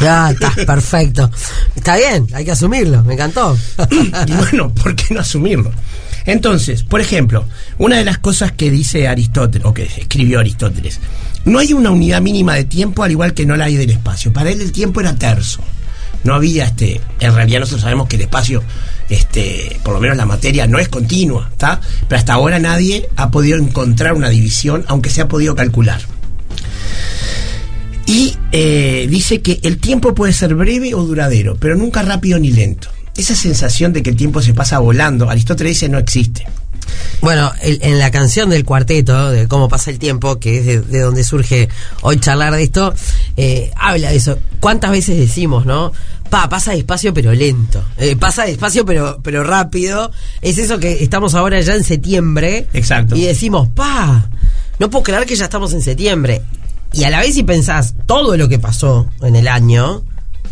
Ya, 0.00 0.32
está, 0.32 0.50
perfecto. 0.66 1.30
Está 1.76 1.96
bien, 1.96 2.26
hay 2.34 2.44
que 2.44 2.50
asumirlo, 2.50 3.04
me 3.04 3.14
encantó. 3.14 3.56
y 4.26 4.32
bueno, 4.32 4.74
¿por 4.74 4.96
qué 4.96 5.14
no 5.14 5.20
asumirlo? 5.20 5.70
Entonces, 6.26 6.82
por 6.82 7.00
ejemplo, 7.00 7.46
una 7.78 7.98
de 7.98 8.04
las 8.04 8.18
cosas 8.18 8.50
que 8.50 8.68
dice 8.68 9.06
Aristóteles, 9.06 9.64
o 9.64 9.72
que 9.72 9.84
escribió 9.84 10.40
Aristóteles, 10.40 10.98
no 11.44 11.60
hay 11.60 11.72
una 11.72 11.92
unidad 11.92 12.20
mínima 12.20 12.56
de 12.56 12.64
tiempo 12.64 13.04
al 13.04 13.12
igual 13.12 13.32
que 13.32 13.46
no 13.46 13.56
la 13.56 13.66
hay 13.66 13.76
del 13.76 13.90
espacio. 13.90 14.32
Para 14.32 14.50
él 14.50 14.60
el 14.60 14.72
tiempo 14.72 15.00
era 15.00 15.14
terso. 15.14 15.62
No 16.24 16.34
había 16.34 16.66
este, 16.66 17.00
en 17.20 17.34
realidad 17.34 17.60
nosotros 17.60 17.82
sabemos 17.82 18.08
que 18.08 18.16
el 18.16 18.22
espacio, 18.22 18.62
este, 19.08 19.78
por 19.82 19.94
lo 19.94 20.00
menos 20.00 20.16
la 20.16 20.26
materia 20.26 20.66
no 20.66 20.78
es 20.78 20.88
continua, 20.88 21.48
¿está? 21.52 21.80
Pero 22.08 22.18
hasta 22.18 22.34
ahora 22.34 22.58
nadie 22.58 23.08
ha 23.16 23.30
podido 23.30 23.58
encontrar 23.58 24.14
una 24.14 24.28
división, 24.28 24.84
aunque 24.88 25.10
se 25.10 25.20
ha 25.20 25.28
podido 25.28 25.54
calcular. 25.54 26.00
Y 28.06 28.34
eh, 28.52 29.06
dice 29.08 29.42
que 29.42 29.60
el 29.62 29.78
tiempo 29.78 30.14
puede 30.14 30.32
ser 30.32 30.54
breve 30.54 30.94
o 30.94 31.02
duradero, 31.04 31.56
pero 31.60 31.76
nunca 31.76 32.02
rápido 32.02 32.38
ni 32.38 32.50
lento. 32.50 32.88
Esa 33.16 33.34
sensación 33.34 33.92
de 33.92 34.02
que 34.02 34.10
el 34.10 34.16
tiempo 34.16 34.40
se 34.40 34.54
pasa 34.54 34.78
volando, 34.78 35.28
Aristóteles 35.28 35.74
dice 35.74 35.88
no 35.88 35.98
existe. 35.98 36.46
Bueno, 37.20 37.52
el- 37.62 37.78
en 37.82 37.98
la 37.98 38.10
canción 38.10 38.50
del 38.50 38.64
cuarteto, 38.64 39.30
de 39.30 39.48
cómo 39.48 39.68
pasa 39.68 39.90
el 39.90 39.98
tiempo, 39.98 40.38
que 40.38 40.58
es 40.58 40.66
de, 40.66 40.80
de 40.80 41.00
donde 41.00 41.24
surge 41.24 41.68
hoy 42.02 42.18
charlar 42.20 42.54
de 42.54 42.62
esto, 42.62 42.94
eh, 43.36 43.70
habla 43.76 44.10
de 44.10 44.16
eso. 44.16 44.38
¿Cuántas 44.60 44.90
veces 44.90 45.16
decimos, 45.18 45.66
no? 45.66 45.92
Pa, 46.30 46.48
pasa 46.48 46.72
despacio 46.72 47.14
pero 47.14 47.32
lento. 47.32 47.82
Eh, 47.96 48.14
pasa 48.16 48.44
despacio 48.44 48.84
pero, 48.84 49.18
pero 49.22 49.42
rápido. 49.44 50.10
Es 50.42 50.58
eso 50.58 50.78
que 50.78 51.02
estamos 51.02 51.34
ahora 51.34 51.60
ya 51.60 51.74
en 51.74 51.84
septiembre. 51.84 52.68
Exacto. 52.74 53.16
Y 53.16 53.22
decimos, 53.24 53.68
pa, 53.74 54.28
no 54.78 54.90
puedo 54.90 55.04
creer 55.04 55.24
que 55.26 55.36
ya 55.36 55.44
estamos 55.44 55.72
en 55.72 55.80
septiembre. 55.82 56.42
Y 56.92 57.04
a 57.04 57.10
la 57.10 57.20
vez 57.20 57.34
si 57.34 57.42
pensás 57.42 57.94
todo 58.06 58.36
lo 58.36 58.48
que 58.48 58.58
pasó 58.58 59.08
en 59.22 59.36
el 59.36 59.48
año, 59.48 60.02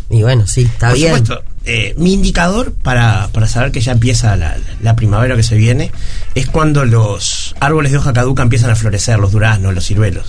y 0.09 0.21
bueno, 0.23 0.45
sí, 0.47 0.61
está 0.63 0.89
Por 0.89 0.97
bien. 0.97 1.17
supuesto, 1.17 1.43
eh, 1.67 1.93
mi 1.97 2.13
indicador 2.13 2.73
para, 2.73 3.27
para 3.33 3.47
saber 3.47 3.71
que 3.71 3.81
ya 3.81 3.91
empieza 3.91 4.35
la, 4.35 4.57
la 4.81 4.95
primavera 4.95 5.35
que 5.35 5.43
se 5.43 5.55
viene 5.55 5.91
es 6.33 6.47
cuando 6.47 6.85
los 6.85 7.55
árboles 7.59 7.91
de 7.91 7.97
hoja 7.97 8.13
caduca 8.13 8.41
empiezan 8.43 8.69
a 8.71 8.75
florecer, 8.75 9.19
los 9.19 9.31
duraznos, 9.31 9.73
los 9.75 9.85
ciruelos. 9.85 10.27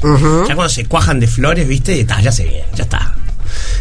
Ya 0.49 0.55
cuando 0.55 0.69
se 0.69 0.85
cuajan 0.87 1.21
de 1.21 1.27
flores, 1.29 1.67
¿viste? 1.69 2.05
Ta, 2.05 2.21
ya 2.21 2.33
se 2.33 2.45
viene, 2.45 2.65
ya 2.75 2.83
está. 2.85 3.15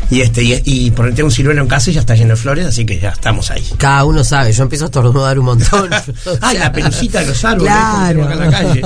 Y 0.10 0.22
este 0.22 0.42
y, 0.44 0.62
y 0.64 0.92
ponerte 0.92 1.22
un 1.24 1.32
ciruelo 1.32 1.62
en 1.62 1.68
casa 1.68 1.90
y 1.90 1.94
ya 1.94 2.00
está 2.00 2.16
lleno 2.16 2.30
de 2.30 2.36
flores, 2.38 2.66
así 2.66 2.86
que 2.86 3.00
ya 3.00 3.10
estamos 3.10 3.52
ahí. 3.52 3.64
Cada 3.78 4.06
uno 4.06 4.24
sabe, 4.24 4.54
yo 4.54 4.64
empiezo 4.64 4.86
a 4.86 4.88
estornudar 4.88 5.38
un 5.40 5.46
montón. 5.46 5.90
Ah, 6.42 6.54
la 6.54 6.72
pelucita 6.72 7.20
de 7.22 7.28
los 7.28 7.44
árboles 7.44 7.74
Claro. 7.74 8.24
acá 8.24 8.34
en 8.34 8.40
la 8.40 8.50
calle. 8.52 8.82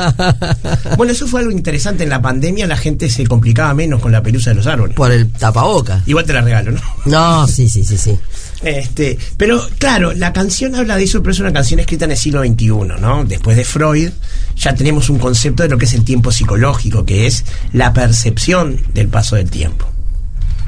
Bueno, 0.98 1.14
eso 1.14 1.28
fue 1.28 1.42
algo 1.42 1.52
interesante. 1.52 2.04
En 2.04 2.10
la 2.10 2.22
pandemia 2.22 2.66
la 2.68 2.78
gente 2.78 3.10
se 3.10 3.26
complicaba 3.28 3.74
menos 3.76 4.02
con 4.02 4.12
la 4.12 4.24
pelusa 4.24 4.50
de 4.52 4.56
los 4.56 4.66
árboles. 4.68 4.96
Por 4.96 5.12
el 5.12 5.32
tapaboca. 5.32 6.02
Igual 6.08 6.26
te 6.26 6.34
la 6.34 6.42
regalo, 6.42 6.72
¿no? 6.72 6.82
No, 7.06 7.48
sí, 7.48 7.70
sí, 7.70 7.84
sí, 7.84 7.98
sí. 7.98 8.18
Este, 8.64 9.18
pero 9.38 9.68
claro, 9.80 10.14
la 10.14 10.34
canción 10.34 10.76
habla 10.76 10.96
de 10.96 11.04
eso, 11.04 11.22
pero 11.22 11.32
es 11.32 11.40
una 11.40 11.52
canción 11.52 11.80
escrita 11.80 12.06
en 12.06 12.12
el 12.12 12.18
siglo 12.18 12.44
XXI, 12.44 12.68
¿no? 13.00 13.26
Después 13.26 13.58
de 13.58 13.66
Freud, 13.66 14.12
ya 14.56 14.76
tenemos 14.76 15.10
un 15.10 15.18
concepto 15.18 15.64
de 15.64 15.70
lo 15.70 15.78
que 15.78 15.86
es 15.86 15.94
el 15.94 16.04
tiempo 16.04 16.32
psicológico, 16.32 17.06
que 17.06 17.26
es 17.26 17.44
la 17.74 17.92
percepción 17.94 18.80
del 18.94 19.08
paso 19.08 19.36
del 19.36 19.50
tiempo. 19.50 19.88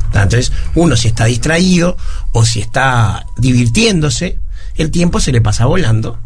Entonces, 0.07 0.51
uno 0.75 0.95
si 0.95 1.07
está 1.07 1.25
distraído 1.25 1.97
o 2.31 2.45
si 2.45 2.61
está 2.61 3.25
divirtiéndose, 3.37 4.39
el 4.75 4.89
tiempo 4.89 5.19
se 5.19 5.31
le 5.31 5.41
pasa 5.41 5.65
volando 5.65 6.19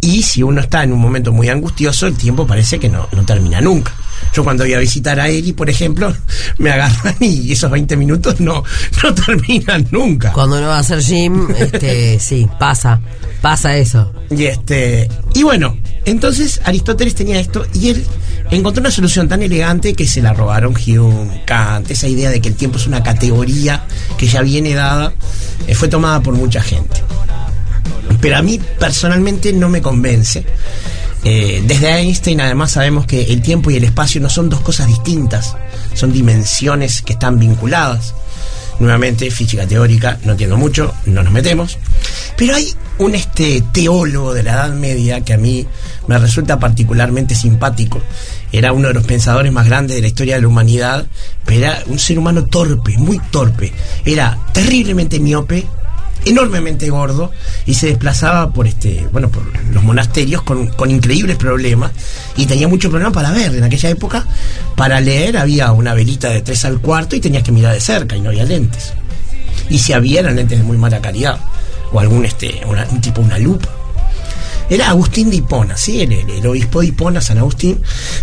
Y 0.00 0.22
si 0.22 0.42
uno 0.42 0.60
está 0.60 0.84
en 0.84 0.92
un 0.92 1.00
momento 1.00 1.32
muy 1.32 1.48
angustioso, 1.48 2.06
el 2.06 2.16
tiempo 2.16 2.46
parece 2.46 2.78
que 2.78 2.88
no, 2.88 3.08
no 3.12 3.24
termina 3.24 3.60
nunca. 3.60 3.92
Yo 4.32 4.44
cuando 4.44 4.64
voy 4.64 4.74
a 4.74 4.78
visitar 4.78 5.18
a 5.18 5.28
Eli, 5.28 5.52
por 5.52 5.70
ejemplo, 5.70 6.14
me 6.58 6.70
agarran 6.70 7.16
y 7.20 7.52
esos 7.52 7.70
20 7.70 7.96
minutos 7.96 8.40
no, 8.40 8.62
no 9.02 9.14
terminan 9.14 9.86
nunca. 9.90 10.32
Cuando 10.32 10.58
uno 10.58 10.68
va 10.68 10.76
a 10.76 10.80
hacer 10.80 11.00
gym, 11.00 11.50
este, 11.56 12.18
sí, 12.20 12.46
pasa, 12.58 13.00
pasa 13.40 13.76
eso. 13.76 14.12
Y 14.30 14.44
este, 14.44 15.08
y 15.34 15.42
bueno, 15.42 15.76
entonces 16.04 16.60
Aristóteles 16.64 17.14
tenía 17.14 17.40
esto 17.40 17.66
y 17.74 17.90
él 17.90 18.04
encontró 18.50 18.80
una 18.80 18.90
solución 18.90 19.28
tan 19.28 19.42
elegante 19.42 19.94
que 19.94 20.06
se 20.06 20.22
la 20.22 20.32
robaron 20.32 20.74
Hume, 20.74 21.42
Kant, 21.46 21.90
esa 21.90 22.08
idea 22.08 22.30
de 22.30 22.40
que 22.40 22.48
el 22.48 22.56
tiempo 22.56 22.78
es 22.78 22.86
una 22.86 23.02
categoría 23.02 23.84
que 24.18 24.26
ya 24.26 24.42
viene 24.42 24.74
dada, 24.74 25.12
eh, 25.66 25.74
fue 25.74 25.88
tomada 25.88 26.20
por 26.20 26.34
mucha 26.34 26.60
gente. 26.60 27.02
Pero 28.20 28.36
a 28.36 28.42
mí 28.42 28.60
personalmente 28.78 29.52
no 29.52 29.68
me 29.68 29.82
convence. 29.82 30.44
Eh, 31.24 31.62
desde 31.66 31.88
Einstein 31.88 32.40
además 32.40 32.72
sabemos 32.72 33.04
que 33.06 33.22
el 33.32 33.42
tiempo 33.42 33.70
y 33.70 33.76
el 33.76 33.84
espacio 33.84 34.20
no 34.20 34.28
son 34.28 34.48
dos 34.48 34.60
cosas 34.60 34.86
distintas, 34.86 35.56
son 35.94 36.12
dimensiones 36.12 37.02
que 37.02 37.14
están 37.14 37.38
vinculadas. 37.38 38.14
Nuevamente, 38.78 39.30
física 39.30 39.66
teórica, 39.66 40.18
no 40.24 40.32
entiendo 40.32 40.56
mucho, 40.58 40.94
no 41.06 41.22
nos 41.22 41.32
metemos. 41.32 41.78
Pero 42.36 42.54
hay 42.54 42.74
un 42.98 43.14
este 43.14 43.62
teólogo 43.72 44.34
de 44.34 44.42
la 44.42 44.52
Edad 44.52 44.74
Media 44.74 45.22
que 45.22 45.32
a 45.32 45.38
mí 45.38 45.66
me 46.06 46.18
resulta 46.18 46.58
particularmente 46.58 47.34
simpático. 47.34 48.00
Era 48.52 48.72
uno 48.72 48.88
de 48.88 48.94
los 48.94 49.04
pensadores 49.04 49.50
más 49.52 49.66
grandes 49.66 49.96
de 49.96 50.02
la 50.02 50.08
historia 50.08 50.36
de 50.36 50.42
la 50.42 50.48
humanidad, 50.48 51.06
pero 51.44 51.58
era 51.58 51.82
un 51.86 51.98
ser 51.98 52.18
humano 52.18 52.44
torpe, 52.44 52.96
muy 52.98 53.18
torpe. 53.30 53.72
Era 54.04 54.38
terriblemente 54.52 55.18
miope, 55.20 55.66
enormemente 56.26 56.90
gordo 56.90 57.30
y 57.64 57.74
se 57.74 57.86
desplazaba 57.86 58.52
por 58.52 58.66
este 58.66 59.06
bueno 59.12 59.28
por 59.30 59.42
los 59.72 59.82
monasterios 59.82 60.42
con, 60.42 60.66
con 60.68 60.90
increíbles 60.90 61.36
problemas 61.36 61.92
y 62.36 62.46
tenía 62.46 62.68
mucho 62.68 62.90
problema 62.90 63.12
para 63.12 63.30
ver 63.30 63.54
en 63.54 63.64
aquella 63.64 63.88
época 63.90 64.26
para 64.76 65.00
leer 65.00 65.38
había 65.38 65.72
una 65.72 65.94
velita 65.94 66.28
de 66.30 66.42
tres 66.42 66.64
al 66.64 66.80
cuarto 66.80 67.16
y 67.16 67.20
tenías 67.20 67.42
que 67.42 67.52
mirar 67.52 67.72
de 67.74 67.80
cerca 67.80 68.16
y 68.16 68.20
no 68.20 68.28
había 68.30 68.44
lentes 68.44 68.92
y 69.70 69.78
si 69.78 69.92
había 69.92 70.20
eran 70.20 70.36
lentes 70.36 70.58
de 70.58 70.64
muy 70.64 70.76
mala 70.76 71.00
calidad 71.00 71.38
o 71.92 72.00
algún 72.00 72.24
este 72.26 72.60
una- 72.66 72.86
un 72.90 73.00
tipo 73.00 73.20
una 73.22 73.38
lupa 73.38 73.68
era 74.68 74.88
Agustín 74.88 75.30
de 75.30 75.36
Hipona, 75.36 75.76
¿sí? 75.76 76.00
el, 76.00 76.44
obispo 76.44 76.80
de 76.80 76.88
Hipona, 76.88 77.20
San 77.20 77.38
Agustín, 77.38 77.80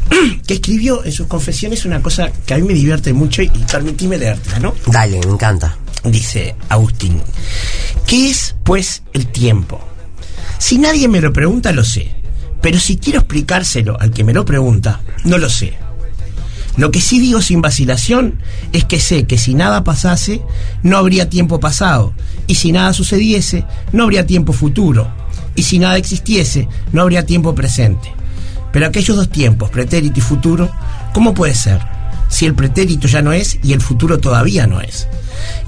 que 0.45 0.55
escribió 0.55 1.01
en 1.05 1.13
sus 1.13 1.25
confesiones 1.27 1.85
una 1.85 2.01
cosa 2.01 2.31
que 2.45 2.53
a 2.53 2.57
mí 2.57 2.63
me 2.63 2.73
divierte 2.73 3.13
mucho 3.13 3.41
y, 3.41 3.45
y 3.45 3.59
permitime 3.71 4.17
leértela, 4.17 4.59
¿no? 4.59 4.73
Dale, 4.87 5.21
me 5.25 5.31
encanta. 5.31 5.77
Dice 6.03 6.55
Agustín. 6.69 7.21
¿Qué 8.05 8.29
es, 8.29 8.55
pues, 8.63 9.03
el 9.13 9.27
tiempo? 9.27 9.79
Si 10.57 10.77
nadie 10.77 11.07
me 11.07 11.21
lo 11.21 11.33
pregunta, 11.33 11.71
lo 11.71 11.83
sé. 11.83 12.15
Pero 12.61 12.79
si 12.79 12.97
quiero 12.97 13.19
explicárselo 13.19 13.99
al 13.99 14.11
que 14.11 14.23
me 14.23 14.33
lo 14.33 14.45
pregunta, 14.45 15.01
no 15.25 15.37
lo 15.37 15.49
sé. 15.49 15.73
Lo 16.75 16.89
que 16.89 17.01
sí 17.01 17.19
digo 17.19 17.41
sin 17.41 17.61
vacilación 17.61 18.39
es 18.71 18.85
que 18.85 18.99
sé 18.99 19.25
que 19.25 19.37
si 19.37 19.53
nada 19.53 19.83
pasase, 19.83 20.41
no 20.81 20.97
habría 20.97 21.29
tiempo 21.29 21.59
pasado. 21.59 22.13
Y 22.47 22.55
si 22.55 22.71
nada 22.71 22.93
sucediese, 22.93 23.65
no 23.91 24.03
habría 24.03 24.25
tiempo 24.25 24.53
futuro. 24.53 25.07
Y 25.55 25.63
si 25.63 25.77
nada 25.77 25.97
existiese, 25.97 26.67
no 26.91 27.03
habría 27.03 27.25
tiempo 27.25 27.53
presente. 27.53 28.11
Pero 28.71 28.87
aquellos 28.87 29.15
dos 29.15 29.29
tiempos, 29.29 29.69
pretérito 29.69 30.19
y 30.19 30.23
futuro, 30.23 30.71
¿cómo 31.13 31.35
puede 31.35 31.53
ser? 31.53 31.79
Si 32.27 32.47
el 32.47 32.55
pretérito 32.55 33.07
ya 33.07 33.21
no 33.21 33.33
es 33.33 33.59
y 33.61 33.73
el 33.73 33.81
futuro 33.81 34.17
todavía 34.17 34.65
no 34.65 34.81
es. 34.81 35.07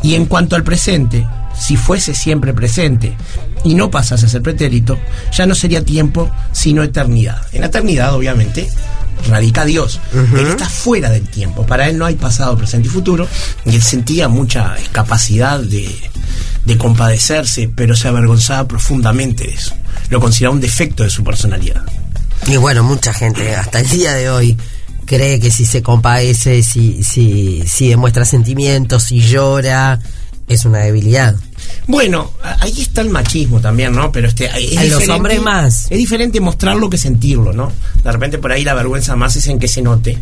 Y 0.04 0.16
en 0.16 0.26
cuanto 0.26 0.56
al 0.56 0.64
presente, 0.64 1.26
si 1.58 1.78
fuese 1.78 2.14
siempre 2.14 2.54
presente 2.54 3.16
y 3.64 3.76
no 3.76 3.90
pasase 3.90 4.26
a 4.26 4.30
ser 4.30 4.42
pretérito, 4.42 4.98
ya 5.32 5.46
no 5.46 5.56
sería 5.56 5.84
tiempo 5.84 6.30
sino 6.52 6.84
eternidad. 6.84 7.42
En 7.52 7.62
la 7.62 7.68
eternidad, 7.68 8.14
obviamente, 8.14 8.70
radica 9.30 9.66
Dios. 9.66 10.00
Él 10.14 10.48
está 10.48 10.70
fuera 10.70 11.10
del 11.10 11.28
tiempo. 11.28 11.66
Para 11.66 11.88
él 11.88 11.98
no 11.98 12.06
hay 12.06 12.16
pasado, 12.16 12.58
presente 12.58 12.88
y 12.88 12.92
futuro. 12.92 13.28
Y 13.66 13.76
él 13.76 13.82
sentía 13.82 14.28
mucha 14.28 14.76
capacidad 14.92 15.60
de, 15.60 15.96
de 16.66 16.78
compadecerse, 16.78 17.70
pero 17.74 17.96
se 17.96 18.08
avergonzaba 18.08 18.68
profundamente 18.68 19.46
de 19.46 19.54
eso. 19.54 19.74
Lo 20.10 20.20
consideraba 20.20 20.56
un 20.56 20.62
defecto 20.62 21.04
de 21.04 21.10
su 21.10 21.24
personalidad. 21.24 21.84
Y 22.48 22.58
bueno, 22.58 22.84
mucha 22.84 23.14
gente 23.14 23.56
hasta 23.56 23.80
el 23.80 23.90
día 23.90 24.14
de 24.14 24.30
hoy 24.30 24.58
cree 25.06 25.40
que 25.40 25.52
si 25.52 25.66
se 25.66 25.82
compadece, 25.82 26.64
si, 26.64 27.04
si, 27.04 27.64
si 27.68 27.90
demuestra 27.90 28.26
sentimientos, 28.26 29.04
si 29.04 29.20
llora, 29.20 30.00
es 30.48 30.66
una 30.66 30.80
debilidad. 30.80 31.36
Bueno, 31.88 32.32
ahí 32.42 32.82
está 32.82 33.02
el 33.02 33.10
machismo 33.10 33.60
también, 33.60 33.94
¿no? 33.94 34.12
Pero 34.12 34.28
este, 34.28 34.46
es 34.46 34.78
A 34.78 34.84
los 34.86 35.08
hombres 35.10 35.42
más. 35.42 35.88
Es 35.90 35.98
diferente 35.98 36.40
mostrarlo 36.40 36.90
que 36.90 36.98
sentirlo, 36.98 37.54
¿no? 37.54 37.72
De 38.04 38.12
repente 38.12 38.38
por 38.38 38.52
ahí 38.52 38.64
la 38.64 38.74
vergüenza 38.74 39.16
más 39.16 39.36
es 39.36 39.48
en 39.48 39.60
que 39.60 39.68
se 39.68 39.82
note 39.82 40.18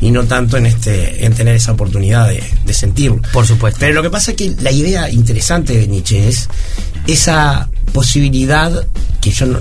y 0.00 0.10
no 0.10 0.24
tanto 0.24 0.56
en 0.56 0.66
este 0.66 1.24
en 1.24 1.34
tener 1.34 1.56
esa 1.56 1.72
oportunidad 1.72 2.28
de, 2.28 2.42
de 2.64 2.74
sentirlo. 2.74 3.20
Por 3.32 3.46
supuesto. 3.46 3.78
Pero 3.80 3.94
lo 3.94 4.02
que 4.02 4.10
pasa 4.10 4.30
es 4.30 4.36
que 4.36 4.54
la 4.60 4.72
idea 4.72 5.10
interesante 5.10 5.76
de 5.76 5.86
Nietzsche 5.86 6.28
es 6.28 6.48
esa 7.06 7.68
posibilidad 7.92 8.86
que 9.20 9.30
yo 9.30 9.46
no 9.46 9.60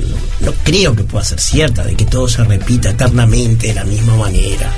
creo 0.63 0.95
que 0.95 1.03
pueda 1.03 1.23
ser 1.23 1.39
cierta, 1.39 1.83
de 1.83 1.95
que 1.95 2.05
todo 2.05 2.27
se 2.27 2.43
repita 2.43 2.89
eternamente 2.89 3.67
de 3.67 3.75
la 3.75 3.83
misma 3.83 4.15
manera. 4.15 4.71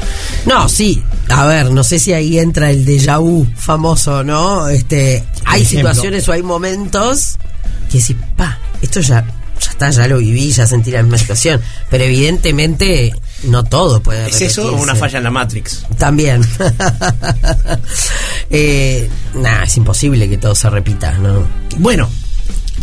No, 0.46 0.68
sí. 0.68 1.02
A 1.30 1.46
ver, 1.46 1.72
no 1.72 1.86
sé 1.86 2.00
si 2.00 2.12
ahí 2.12 2.38
entra 2.38 2.70
el 2.70 2.86
déjà 2.86 3.18
vu 3.18 3.48
famoso, 3.56 4.26
¿no? 4.26 4.68
Este, 4.68 5.24
hay 5.54 5.62
ejemplo. 5.62 5.90
situaciones 5.90 6.28
o 6.30 6.32
hay 6.32 6.44
momentos 6.44 7.38
que 7.92 8.02
si, 8.02 8.14
pa, 8.14 8.60
esto 8.82 9.00
ya, 9.02 9.22
ya 9.60 9.70
está, 9.72 9.90
ya 9.90 10.08
lo 10.08 10.18
viví, 10.18 10.52
ya 10.52 10.66
sentí 10.68 10.92
la 10.92 11.04
misma 11.04 11.18
situación. 11.18 11.62
Pero 11.90 12.04
evidentemente 12.04 13.14
no 13.44 13.64
todo 13.64 14.02
puede 14.02 14.28
¿Es 14.30 14.42
eso 14.42 14.62
o 14.64 14.66
una 14.68 14.94
repetirse. 14.94 15.00
falla 15.00 15.18
en 15.20 15.24
la 15.24 15.32
Matrix? 15.32 15.86
También. 15.98 16.42
eh, 18.50 19.10
nah, 19.36 19.64
es 19.64 19.78
imposible 19.78 20.30
que 20.30 20.38
todo 20.38 20.56
se 20.56 20.70
repita, 20.70 21.12
¿no? 21.18 21.48
Bueno, 21.78 22.10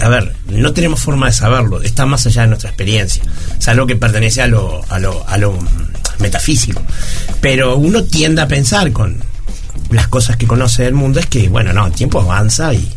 a 0.00 0.08
ver, 0.08 0.34
no 0.46 0.72
tenemos 0.72 1.00
forma 1.00 1.26
de 1.26 1.32
saberlo, 1.32 1.82
está 1.82 2.06
más 2.06 2.26
allá 2.26 2.42
de 2.42 2.48
nuestra 2.48 2.70
experiencia. 2.70 3.22
Es 3.58 3.68
algo 3.68 3.86
que 3.86 3.96
pertenece 3.96 4.42
a 4.42 4.46
lo, 4.46 4.84
a 4.88 4.98
lo, 4.98 5.26
a 5.28 5.36
lo 5.36 5.58
metafísico. 6.18 6.82
Pero 7.40 7.76
uno 7.76 8.04
tiende 8.04 8.42
a 8.42 8.48
pensar 8.48 8.92
con 8.92 9.22
las 9.90 10.08
cosas 10.08 10.36
que 10.36 10.46
conoce 10.46 10.84
del 10.84 10.94
mundo 10.94 11.20
es 11.20 11.26
que, 11.26 11.48
bueno, 11.48 11.72
no, 11.72 11.86
el 11.86 11.92
tiempo 11.92 12.20
avanza 12.20 12.72
y, 12.74 12.92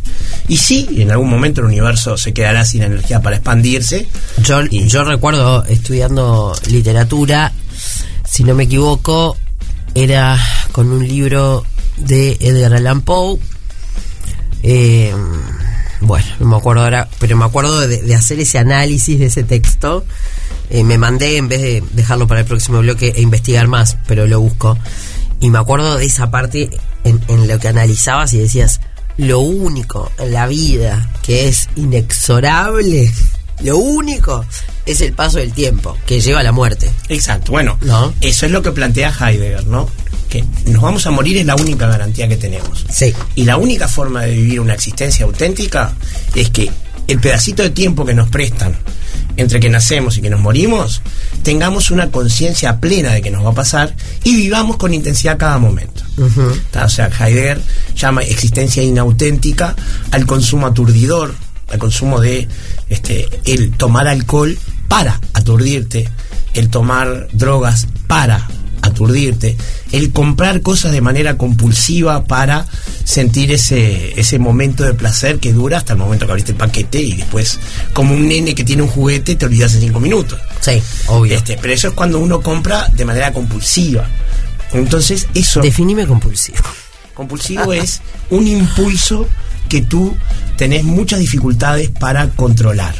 y 0.47 0.57
sí, 0.57 0.87
en 0.97 1.11
algún 1.11 1.29
momento 1.29 1.61
el 1.61 1.67
universo 1.67 2.17
se 2.17 2.33
quedará 2.33 2.65
sin 2.65 2.83
energía 2.83 3.21
para 3.21 3.37
expandirse. 3.37 4.07
Yo, 4.43 4.61
Y- 4.69 4.87
yo 4.87 5.03
recuerdo 5.03 5.63
estudiando 5.65 6.55
literatura, 6.69 7.51
si 8.25 8.43
no 8.43 8.53
me 8.55 8.63
equivoco, 8.63 9.37
era 9.95 10.39
con 10.71 10.91
un 10.91 11.07
libro 11.07 11.65
de 11.97 12.37
Edgar 12.39 12.73
Allan 12.75 13.01
Poe. 13.01 13.39
Eh, 14.63 15.13
bueno, 16.01 16.25
no 16.39 16.47
me 16.47 16.55
acuerdo 16.57 16.83
ahora, 16.83 17.07
pero 17.19 17.37
me 17.37 17.45
acuerdo 17.45 17.79
de, 17.81 18.01
de 18.01 18.15
hacer 18.15 18.39
ese 18.39 18.57
análisis 18.59 19.19
de 19.19 19.27
ese 19.27 19.43
texto. 19.43 20.05
Eh, 20.69 20.83
me 20.83 20.97
mandé, 20.97 21.37
en 21.37 21.47
vez 21.49 21.61
de 21.61 21.83
dejarlo 21.93 22.27
para 22.27 22.41
el 22.41 22.45
próximo 22.45 22.79
bloque, 22.79 23.13
e 23.15 23.21
investigar 23.21 23.67
más, 23.67 23.97
pero 24.07 24.25
lo 24.27 24.39
busco. 24.39 24.77
Y 25.43 25.49
me 25.49 25.59
acuerdo 25.59 25.97
de 25.97 26.05
esa 26.05 26.31
parte 26.31 26.69
en, 27.03 27.21
en 27.27 27.49
lo 27.49 27.59
que 27.59 27.67
analizabas 27.67 28.31
y 28.33 28.39
decías, 28.39 28.79
lo 29.17 29.39
único 29.39 30.09
en 30.17 30.31
la 30.31 30.47
vida 30.47 31.09
que 31.21 31.49
es 31.49 31.67
inexorable, 31.75 33.11
lo 33.59 33.77
único 33.77 34.45
es 34.85 35.01
el 35.01 35.11
paso 35.11 35.39
del 35.39 35.51
tiempo, 35.51 35.97
que 36.05 36.21
lleva 36.21 36.39
a 36.39 36.43
la 36.43 36.53
muerte. 36.53 36.89
Exacto, 37.09 37.51
bueno, 37.51 37.77
¿No? 37.81 38.13
eso 38.21 38.45
es 38.45 38.53
lo 38.53 38.61
que 38.61 38.71
plantea 38.71 39.13
Heidegger, 39.19 39.67
¿no? 39.67 39.89
Que 40.29 40.45
nos 40.67 40.81
vamos 40.81 41.05
a 41.07 41.11
morir 41.11 41.35
es 41.35 41.45
la 41.45 41.57
única 41.57 41.87
garantía 41.87 42.29
que 42.29 42.37
tenemos. 42.37 42.85
Sí. 42.89 43.13
Y 43.35 43.43
la 43.43 43.57
única 43.57 43.89
forma 43.89 44.21
de 44.21 44.31
vivir 44.31 44.61
una 44.61 44.75
existencia 44.75 45.25
auténtica 45.25 45.93
es 46.35 46.51
que 46.51 46.71
el 47.13 47.19
pedacito 47.19 47.61
de 47.61 47.69
tiempo 47.69 48.05
que 48.05 48.15
nos 48.15 48.29
prestan 48.29 48.75
entre 49.37 49.59
que 49.59 49.69
nacemos 49.69 50.17
y 50.17 50.21
que 50.21 50.29
nos 50.29 50.41
morimos, 50.41 51.01
tengamos 51.43 51.91
una 51.91 52.09
conciencia 52.09 52.79
plena 52.79 53.11
de 53.11 53.21
que 53.21 53.29
nos 53.29 53.45
va 53.45 53.51
a 53.51 53.53
pasar 53.53 53.95
y 54.23 54.35
vivamos 54.35 54.77
con 54.77 54.93
intensidad 54.93 55.37
cada 55.37 55.59
momento. 55.59 56.03
O 56.83 56.89
sea, 56.89 57.09
Heidegger 57.09 57.61
llama 57.95 58.21
existencia 58.21 58.81
inauténtica 58.81 59.75
al 60.11 60.25
consumo 60.25 60.67
aturdidor, 60.67 61.35
al 61.71 61.79
consumo 61.79 62.19
de 62.19 62.47
este, 62.89 63.29
el 63.45 63.71
tomar 63.71 64.07
alcohol 64.07 64.57
para 64.87 65.19
aturdirte, 65.33 66.09
el 66.55 66.69
tomar 66.69 67.27
drogas 67.31 67.87
para 68.07 68.47
aturdirte, 68.93 69.57
el 69.91 70.11
comprar 70.11 70.61
cosas 70.61 70.91
de 70.91 71.01
manera 71.01 71.37
compulsiva 71.37 72.23
para 72.23 72.65
sentir 73.03 73.51
ese, 73.51 74.19
ese 74.19 74.39
momento 74.39 74.83
de 74.83 74.93
placer 74.93 75.39
que 75.39 75.51
dura 75.51 75.77
hasta 75.77 75.93
el 75.93 75.99
momento 75.99 76.25
que 76.25 76.31
abriste 76.31 76.51
el 76.53 76.57
paquete 76.57 77.01
y 77.01 77.13
después, 77.13 77.59
como 77.93 78.13
un 78.13 78.27
nene 78.27 78.55
que 78.55 78.63
tiene 78.63 78.83
un 78.83 78.89
juguete, 78.89 79.35
te 79.35 79.45
olvidas 79.45 79.73
en 79.75 79.81
cinco 79.81 79.99
minutos. 79.99 80.39
Sí, 80.61 80.81
obvio. 81.07 81.35
Este, 81.35 81.57
pero 81.61 81.73
eso 81.73 81.89
es 81.89 81.93
cuando 81.93 82.19
uno 82.19 82.41
compra 82.41 82.87
de 82.93 83.05
manera 83.05 83.33
compulsiva. 83.33 84.07
Entonces, 84.71 85.27
eso 85.33 85.61
Definime 85.61 86.07
compulsivo. 86.07 86.57
compulsivo 87.13 87.73
es 87.73 88.01
un 88.29 88.47
impulso 88.47 89.27
que 89.69 89.81
tú 89.81 90.15
tenés 90.57 90.83
muchas 90.83 91.19
dificultades 91.19 91.89
para 91.89 92.29
controlar. 92.29 92.95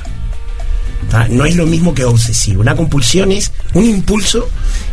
¿Tá? 1.10 1.28
No 1.30 1.46
es 1.46 1.56
lo 1.56 1.66
mismo 1.66 1.94
que 1.94 2.06
obsesivo. 2.06 2.62
Una 2.62 2.76
compulsión 2.76 3.32
es 3.32 3.52
un 3.74 3.86
impulso 3.86 4.48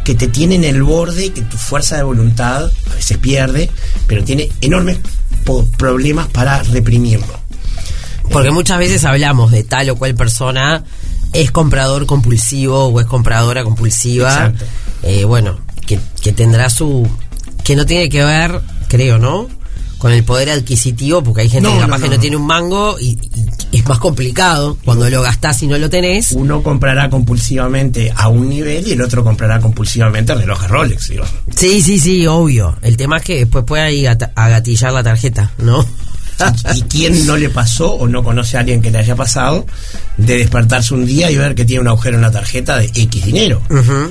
que 0.05 0.15
te 0.15 0.29
tiene 0.29 0.57
en 0.57 0.65
el 0.65 0.83
borde, 0.83 1.33
que 1.33 1.43
tu 1.43 1.57
fuerza 1.57 1.97
de 1.97 2.03
voluntad 2.03 2.71
a 2.91 2.95
veces 2.95 3.19
pierde, 3.19 3.71
pero 4.07 4.25
tiene 4.25 4.49
enormes 4.61 4.99
problemas 5.77 6.29
para 6.29 6.63
reprimirlo. 6.63 7.41
Porque 8.31 8.51
muchas 8.51 8.79
veces 8.79 9.05
hablamos 9.05 9.51
de 9.51 9.65
tal 9.65 9.91
o 9.91 9.97
cual 9.97 10.15
persona 10.15 10.85
es 11.33 11.51
comprador 11.51 12.07
compulsivo 12.07 12.87
o 12.87 13.01
es 13.01 13.07
compradora 13.07 13.65
compulsiva. 13.65 14.31
Exacto. 14.31 14.65
Eh, 15.03 15.25
bueno, 15.25 15.59
que, 15.87 15.99
que 16.23 16.33
tendrá 16.33 16.71
su. 16.71 17.09
que 17.65 17.75
no 17.75 17.87
tiene 17.87 18.09
que 18.09 18.25
ver, 18.25 18.61
creo, 18.89 19.19
¿no? 19.19 19.49
Con 20.01 20.11
el 20.13 20.25
poder 20.25 20.51
adquisitivo, 20.51 21.23
porque 21.23 21.43
hay 21.43 21.49
gente 21.49 21.69
No, 21.69 21.75
que 21.75 21.81
no, 21.81 21.87
capaz 21.87 21.99
no, 21.99 22.05
que 22.05 22.17
no, 22.17 22.21
tiene 22.21 22.37
un 22.37 22.47
mango 22.47 22.97
y, 22.99 23.17
y 23.71 23.79
es 23.79 23.87
más 23.87 23.99
complicado 23.99 24.77
cuando 24.85 25.09
lo 25.09 25.23
gastás 25.23 25.63
y 25.63 25.67
no 25.69 25.79
lo 25.79 25.89
tenés. 25.89 26.33
Uno 26.33 26.63
comprará 26.63 27.09
compulsivamente 27.09 28.13
a 28.17 28.29
un 28.29 28.49
nivel 28.49 28.89
y 28.89 28.93
el 28.93 29.03
otro 29.03 29.23
comprará 29.23 29.61
compulsivamente 29.61 30.35
relojes 30.35 30.69
Rolex. 30.69 31.09
digo. 31.11 31.25
Sí, 31.55 31.81
sí, 31.83 31.99
sí, 32.01 32.27
obvio. 32.27 32.77
El 32.83 32.97
tema 32.97 33.19
es 33.19 33.23
que 33.23 33.37
después 33.41 33.65
puede 33.65 33.83
ahí 33.85 34.07
agatillar 34.07 34.93
la 34.93 35.03
tarjeta, 35.03 35.53
¿no? 35.59 35.87
¿Y 36.75 36.81
quién 36.83 37.27
no 37.27 37.37
le 37.37 37.51
pasó 37.51 37.93
o 37.93 38.09
no 38.09 38.25
conoce 38.25 38.57
a 38.57 38.61
alguien 38.61 38.81
que 38.81 38.91
le 38.91 38.97
haya 38.99 39.15
pasado 39.15 39.67
de 40.17 40.39
despertarse 40.39 40.95
un 40.95 41.05
día 41.05 41.31
y 41.31 41.37
ver 41.37 41.55
que 41.55 41.67
tiene 41.67 41.83
un 41.83 41.89
agujero 41.89 42.17
en 42.17 42.23
la 42.23 42.31
tarjeta 42.31 42.79
de 42.79 42.87
X 42.87 43.25
dinero? 43.27 43.61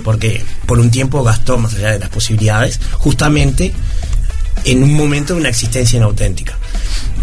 Porque 0.04 0.46
por 0.68 0.80
un 0.80 0.92
tiempo 0.92 1.24
gastó 1.24 1.58
más 1.58 1.74
allá 1.74 1.92
de 1.94 2.00
las 2.00 2.10
posibilidades, 2.10 2.80
justamente 2.94 3.74
en 4.66 4.84
un 4.84 4.94
momento 4.94 5.34
de 5.34 5.40
una 5.40 5.50
existencia 5.50 5.98
inauténtica. 5.98 6.58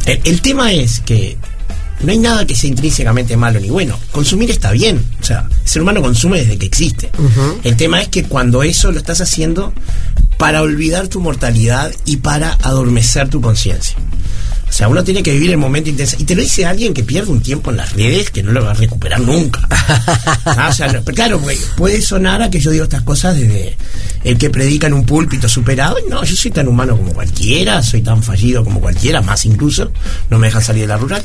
El, 0.06 0.20
el 0.24 0.40
tema 0.40 0.72
es 0.72 1.00
que 1.00 1.36
no 2.00 2.12
hay 2.12 2.18
nada 2.18 2.46
que 2.46 2.54
sea 2.54 2.68
intrínsecamente 2.68 3.36
malo 3.36 3.58
ni 3.58 3.70
bueno. 3.70 3.98
Consumir 4.12 4.50
está 4.50 4.70
bien. 4.72 5.02
O 5.20 5.24
sea, 5.24 5.48
el 5.62 5.68
ser 5.68 5.82
humano 5.82 6.02
consume 6.02 6.40
desde 6.40 6.58
que 6.58 6.66
existe. 6.66 7.10
El 7.64 7.76
tema 7.76 8.00
es 8.00 8.08
que 8.08 8.24
cuando 8.24 8.62
eso 8.62 8.92
lo 8.92 8.98
estás 8.98 9.20
haciendo 9.20 9.72
para 10.38 10.62
olvidar 10.62 11.08
tu 11.08 11.20
mortalidad 11.20 11.90
y 12.04 12.18
para 12.18 12.52
adormecer 12.62 13.28
tu 13.28 13.40
conciencia. 13.40 13.96
O 14.68 14.72
sea, 14.72 14.88
uno 14.88 15.02
tiene 15.04 15.22
que 15.22 15.32
vivir 15.32 15.50
el 15.52 15.56
momento 15.58 15.88
intenso. 15.90 16.16
Y 16.18 16.24
te 16.24 16.34
lo 16.34 16.42
dice 16.42 16.66
alguien 16.66 16.92
que 16.92 17.02
pierde 17.02 17.30
un 17.30 17.40
tiempo 17.40 17.70
en 17.70 17.78
las 17.78 17.92
redes 17.94 18.30
que 18.30 18.42
no 18.42 18.52
lo 18.52 18.64
va 18.64 18.72
a 18.72 18.74
recuperar 18.74 19.20
nunca. 19.20 19.66
Ah, 20.44 20.68
o 20.70 20.72
sea, 20.72 20.86
no- 20.88 21.02
pero 21.04 21.14
claro, 21.14 21.38
güey, 21.40 21.58
puede 21.76 22.00
sonar 22.00 22.40
a 22.42 22.50
que 22.50 22.58
yo 22.60 22.70
digo 22.70 22.84
estas 22.84 23.02
cosas 23.02 23.36
desde 23.36 23.76
el 24.24 24.38
que 24.38 24.48
predica 24.50 24.86
en 24.86 24.94
un 24.94 25.04
púlpito 25.04 25.48
superado. 25.48 25.96
No, 26.08 26.24
yo 26.24 26.34
soy 26.36 26.50
tan 26.50 26.66
humano 26.68 26.96
como 26.96 27.12
cualquiera, 27.12 27.82
soy 27.82 28.00
tan 28.02 28.22
fallido 28.22 28.64
como 28.64 28.80
cualquiera, 28.80 29.20
más 29.22 29.44
incluso. 29.44 29.90
No 30.30 30.38
me 30.38 30.46
dejan 30.48 30.62
salir 30.62 30.82
de 30.82 30.88
la 30.88 30.96
rural. 30.96 31.22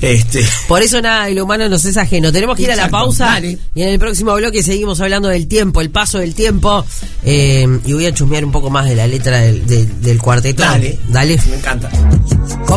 Este, 0.00 0.44
Por 0.68 0.82
eso 0.82 1.00
nada, 1.02 1.28
el 1.28 1.40
humano 1.40 1.68
nos 1.68 1.84
es 1.84 1.96
ajeno. 1.96 2.32
Tenemos 2.32 2.56
que 2.56 2.62
ir 2.64 2.70
a 2.72 2.76
la 2.76 2.88
pausa 2.88 3.26
dale. 3.26 3.58
y 3.74 3.82
en 3.82 3.88
el 3.90 3.98
próximo 3.98 4.34
bloque 4.34 4.62
seguimos 4.62 5.00
hablando 5.00 5.28
del 5.28 5.46
tiempo, 5.48 5.80
el 5.80 5.90
paso 5.90 6.18
del 6.18 6.34
tiempo. 6.34 6.84
eh, 7.24 7.66
y 7.84 7.92
voy 7.92 8.06
a 8.06 8.14
chusmear 8.14 8.44
un 8.44 8.52
poco 8.52 8.70
más 8.70 8.86
de 8.88 8.94
la 8.96 9.06
letra 9.06 9.38
del, 9.40 9.66
del- 9.66 10.00
del 10.00 10.18
cuarteto. 10.18 10.62
dale, 10.62 10.98
Dale. 11.08 11.38
Me 11.48 11.56
encanta. 11.56 11.90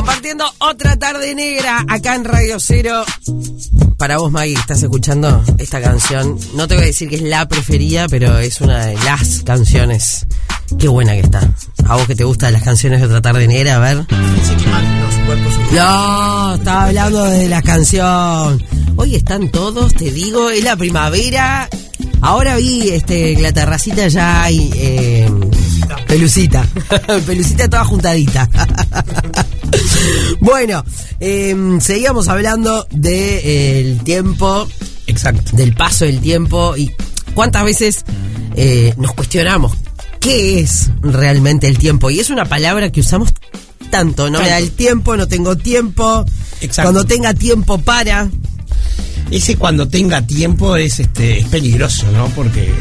Compartiendo 0.04 0.44
otra 0.60 0.98
tarde 0.98 1.34
negra 1.34 1.86
acá 1.88 2.16
en 2.16 2.26
Radio 2.26 2.60
Cero. 2.60 3.06
Para 3.98 4.18
vos, 4.18 4.30
Maggie, 4.34 4.56
estás 4.56 4.84
escuchando 4.84 5.42
esta 5.58 5.80
canción. 5.82 6.38
No 6.56 6.68
te 6.68 6.76
voy 6.76 6.84
a 6.84 6.88
decir 6.88 7.08
que 7.08 7.16
es 7.16 7.22
la 7.22 7.48
preferida, 7.48 8.10
pero 8.10 8.38
es 8.38 8.60
una 8.60 8.86
de 8.86 8.96
las 8.96 9.44
canciones. 9.44 10.28
Qué 10.78 10.90
buena 10.90 11.14
que 11.14 11.22
está. 11.22 11.50
A 11.88 11.96
vos 11.96 12.06
que 12.06 12.16
te 12.16 12.26
gustan 12.26 12.52
las 12.52 12.64
canciones 12.64 13.00
de 13.00 13.06
otra 13.06 13.22
tarde 13.22 13.48
negra, 13.48 13.78
a 13.78 13.80
ver. 13.80 14.06
No, 15.72 16.56
estaba 16.56 16.84
hablando 16.84 17.24
de 17.24 17.48
la 17.48 17.62
canción. 17.62 18.62
Hoy 18.98 19.16
están 19.16 19.52
todos, 19.52 19.94
te 19.94 20.12
digo, 20.12 20.50
es 20.50 20.66
la 20.66 20.76
primavera. 20.76 21.70
Ahora 22.20 22.58
vi 22.58 22.90
este 22.90 23.40
la 23.40 23.54
terracita 23.54 24.10
ya 24.10 24.44
hay 24.44 24.70
eh, 24.76 25.32
pelucita. 26.10 26.68
pelucita 27.26 27.70
toda 27.70 27.86
juntadita. 27.86 28.50
bueno, 30.40 30.84
eh, 31.20 31.56
seguíamos 31.80 32.28
hablando 32.28 32.88
del 32.92 34.02
tiempo, 34.04 34.68
Exacto. 35.08 35.56
del 35.56 35.74
paso 35.76 36.06
del 36.06 36.20
tiempo 36.20 36.76
y 36.78 36.92
cuántas 37.34 37.64
veces 37.66 38.06
eh, 38.56 38.94
nos 38.98 39.14
cuestionamos 39.14 39.74
qué 40.20 40.60
es 40.60 40.90
realmente 41.02 41.68
el 41.68 41.78
tiempo. 41.78 42.10
Y 42.10 42.20
es 42.20 42.30
una 42.30 42.46
palabra 42.46 42.92
que 42.92 43.02
usamos 43.02 43.34
tanto, 43.92 44.30
no 44.30 44.40
me 44.40 44.46
da 44.46 44.56
Tanto. 44.56 44.66
el 44.66 44.72
tiempo, 44.72 45.18
no 45.18 45.28
tengo 45.28 45.56
tiempo. 45.56 46.26
Exacto. 46.62 46.92
Cuando 46.92 47.06
tenga 47.06 47.34
tiempo 47.34 47.78
para. 47.78 48.30
Ese 49.30 49.56
cuando 49.56 49.88
tenga 49.88 50.22
tiempo 50.26 50.76
es 50.76 51.00
este 51.00 51.40
es 51.40 51.48
peligroso, 51.48 52.06
¿no? 52.12 52.28
Porque 52.30 52.74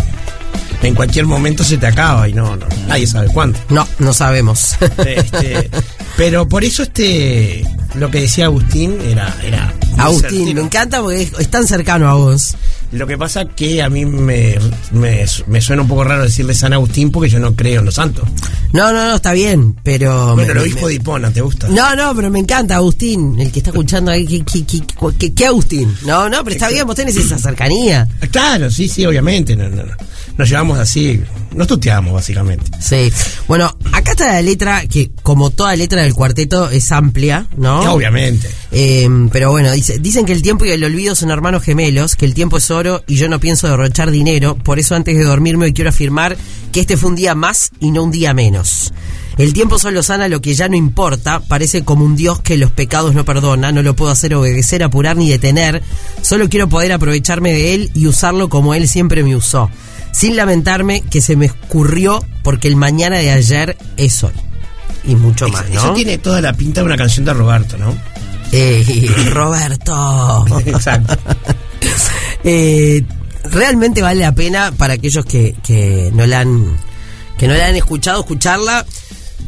en 0.82 0.94
cualquier 0.94 1.26
momento 1.26 1.64
se 1.64 1.78
te 1.78 1.86
acaba 1.86 2.28
y 2.28 2.32
no, 2.32 2.56
no 2.56 2.66
nadie 2.88 3.06
sabe 3.06 3.28
cuándo. 3.28 3.58
No, 3.68 3.86
no 3.98 4.12
sabemos. 4.12 4.76
Este, 5.06 5.70
pero 6.16 6.48
por 6.48 6.64
eso 6.64 6.82
este 6.82 7.64
lo 7.94 8.10
que 8.10 8.20
decía 8.22 8.46
Agustín 8.46 8.96
era 9.02 9.34
era 9.44 9.74
Agustín, 9.98 10.30
certero. 10.46 10.54
me 10.54 10.60
encanta 10.62 11.00
porque 11.02 11.22
es, 11.22 11.32
es 11.38 11.48
tan 11.48 11.66
cercano 11.66 12.08
a 12.08 12.14
vos. 12.14 12.54
Lo 12.92 13.06
que 13.06 13.16
pasa 13.16 13.46
que 13.46 13.82
a 13.82 13.88
mí 13.88 14.04
me, 14.04 14.58
me, 14.90 15.24
me 15.46 15.60
suena 15.62 15.80
un 15.82 15.88
poco 15.88 16.04
raro 16.04 16.24
decirle 16.24 16.52
San 16.54 16.72
Agustín 16.74 17.10
porque 17.10 17.30
yo 17.30 17.38
no 17.38 17.54
creo 17.54 17.80
en 17.80 17.86
los 17.86 17.94
santos. 17.94 18.28
No, 18.72 18.92
no, 18.92 19.08
no, 19.08 19.14
está 19.16 19.32
bien, 19.32 19.74
pero. 19.82 20.34
Bueno, 20.34 20.52
el 20.52 20.58
obispo 20.58 20.88
de 20.88 20.94
Hipona, 20.94 21.30
¿te 21.30 21.40
gusta? 21.40 21.68
No, 21.68 21.94
no, 21.96 22.14
pero 22.14 22.30
me 22.30 22.38
encanta 22.38 22.76
Agustín, 22.76 23.38
el 23.40 23.50
que 23.52 23.60
está 23.60 23.70
escuchando 23.70 24.10
ahí. 24.10 24.26
¿Qué, 24.26 24.42
qué, 24.44 24.64
qué, 24.66 24.82
qué- 25.18 25.32
qué 25.34 25.46
Agustín? 25.46 25.94
No, 26.04 26.28
no, 26.28 26.42
pero 26.44 26.54
está 26.56 26.68
bien, 26.68 26.86
vos 26.86 26.96
tenés 26.96 27.16
esa 27.16 27.38
cercanía. 27.38 28.06
Claro, 28.30 28.70
sí, 28.70 28.88
sí, 28.88 29.04
obviamente. 29.06 29.56
No, 29.56 29.68
no, 29.70 29.82
no. 29.84 29.92
Nos 30.36 30.48
llevamos 30.48 30.78
así, 30.78 31.20
nos 31.54 31.66
tuteamos 31.66 32.12
básicamente. 32.12 32.70
Sí. 32.80 33.12
Bueno, 33.48 33.76
acá 33.92 34.12
está 34.12 34.32
la 34.32 34.42
letra 34.42 34.86
que, 34.86 35.10
como 35.22 35.50
toda 35.50 35.74
letra 35.76 36.02
del 36.02 36.14
cuarteto, 36.14 36.70
es 36.70 36.90
amplia, 36.92 37.46
¿no? 37.56 37.92
Obviamente. 37.92 38.48
Eh, 38.70 39.08
pero 39.30 39.50
bueno, 39.50 39.70
dice, 39.72 39.98
dicen 39.98 40.24
que 40.24 40.32
el 40.32 40.42
tiempo 40.42 40.64
y 40.64 40.70
el 40.70 40.82
olvido 40.84 41.14
son 41.14 41.30
hermanos 41.30 41.62
gemelos, 41.62 42.16
que 42.16 42.24
el 42.24 42.34
tiempo 42.34 42.58
es 42.58 42.70
oro 42.70 43.02
y 43.06 43.16
yo 43.16 43.28
no 43.28 43.40
pienso 43.40 43.68
derrochar 43.68 44.10
dinero, 44.10 44.56
por 44.56 44.78
eso 44.78 44.94
antes 44.94 45.16
de 45.16 45.24
dormirme 45.24 45.66
hoy 45.66 45.72
quiero 45.72 45.90
afirmar 45.90 46.36
que 46.72 46.80
este 46.80 46.96
fue 46.96 47.10
un 47.10 47.16
día 47.16 47.34
más 47.34 47.70
y 47.80 47.90
no 47.90 48.02
un 48.04 48.10
día 48.10 48.34
menos. 48.34 48.92
El 49.38 49.54
tiempo 49.54 49.78
solo 49.78 50.02
sana 50.02 50.28
lo 50.28 50.42
que 50.42 50.54
ya 50.54 50.68
no 50.68 50.76
importa, 50.76 51.40
parece 51.40 51.84
como 51.84 52.04
un 52.04 52.16
Dios 52.16 52.40
que 52.40 52.58
los 52.58 52.70
pecados 52.70 53.14
no 53.14 53.24
perdona, 53.24 53.72
no 53.72 53.82
lo 53.82 53.96
puedo 53.96 54.10
hacer 54.10 54.34
obedecer, 54.34 54.82
apurar 54.82 55.16
ni 55.16 55.30
detener, 55.30 55.82
solo 56.20 56.48
quiero 56.50 56.68
poder 56.68 56.92
aprovecharme 56.92 57.52
de 57.52 57.74
él 57.74 57.90
y 57.94 58.06
usarlo 58.06 58.48
como 58.48 58.74
él 58.74 58.88
siempre 58.88 59.22
me 59.22 59.34
usó, 59.34 59.70
sin 60.12 60.36
lamentarme 60.36 61.00
que 61.02 61.20
se 61.20 61.36
me 61.36 61.46
escurrió 61.46 62.24
porque 62.42 62.68
el 62.68 62.76
mañana 62.76 63.18
de 63.18 63.30
ayer 63.30 63.76
es 63.96 64.22
hoy. 64.22 64.32
Y 65.04 65.16
mucho 65.16 65.48
más, 65.48 65.64
Eso 65.68 65.88
¿no? 65.88 65.94
tiene 65.94 66.18
toda 66.18 66.40
la 66.40 66.52
pinta 66.52 66.80
de 66.80 66.86
una 66.86 66.96
canción 66.96 67.24
de 67.24 67.32
Roberto, 67.32 67.76
¿no? 67.76 67.96
Eh, 68.52 69.10
Roberto. 69.30 70.46
Exacto. 70.66 71.16
Eh, 72.44 73.04
realmente 73.44 74.02
vale 74.02 74.20
la 74.20 74.32
pena 74.32 74.72
para 74.76 74.94
aquellos 74.94 75.24
que, 75.24 75.54
que 75.62 76.10
no 76.12 76.26
la 76.26 76.40
han 76.40 76.76
que 77.38 77.46
no 77.46 77.54
la 77.54 77.66
han 77.66 77.76
escuchado 77.76 78.20
escucharla, 78.20 78.84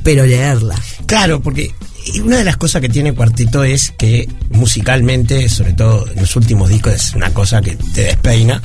pero 0.04 0.24
leerla. 0.24 0.76
Claro, 1.06 1.40
porque 1.40 1.74
una 2.22 2.38
de 2.38 2.44
las 2.44 2.56
cosas 2.56 2.82
que 2.82 2.88
tiene 2.88 3.12
Cuarteto 3.14 3.64
es 3.64 3.92
que 3.96 4.28
musicalmente, 4.50 5.48
sobre 5.48 5.72
todo 5.72 6.08
en 6.08 6.20
los 6.20 6.36
últimos 6.36 6.68
discos, 6.68 6.92
es 6.92 7.14
una 7.14 7.32
cosa 7.32 7.60
que 7.62 7.76
te 7.94 8.02
despeina. 8.02 8.60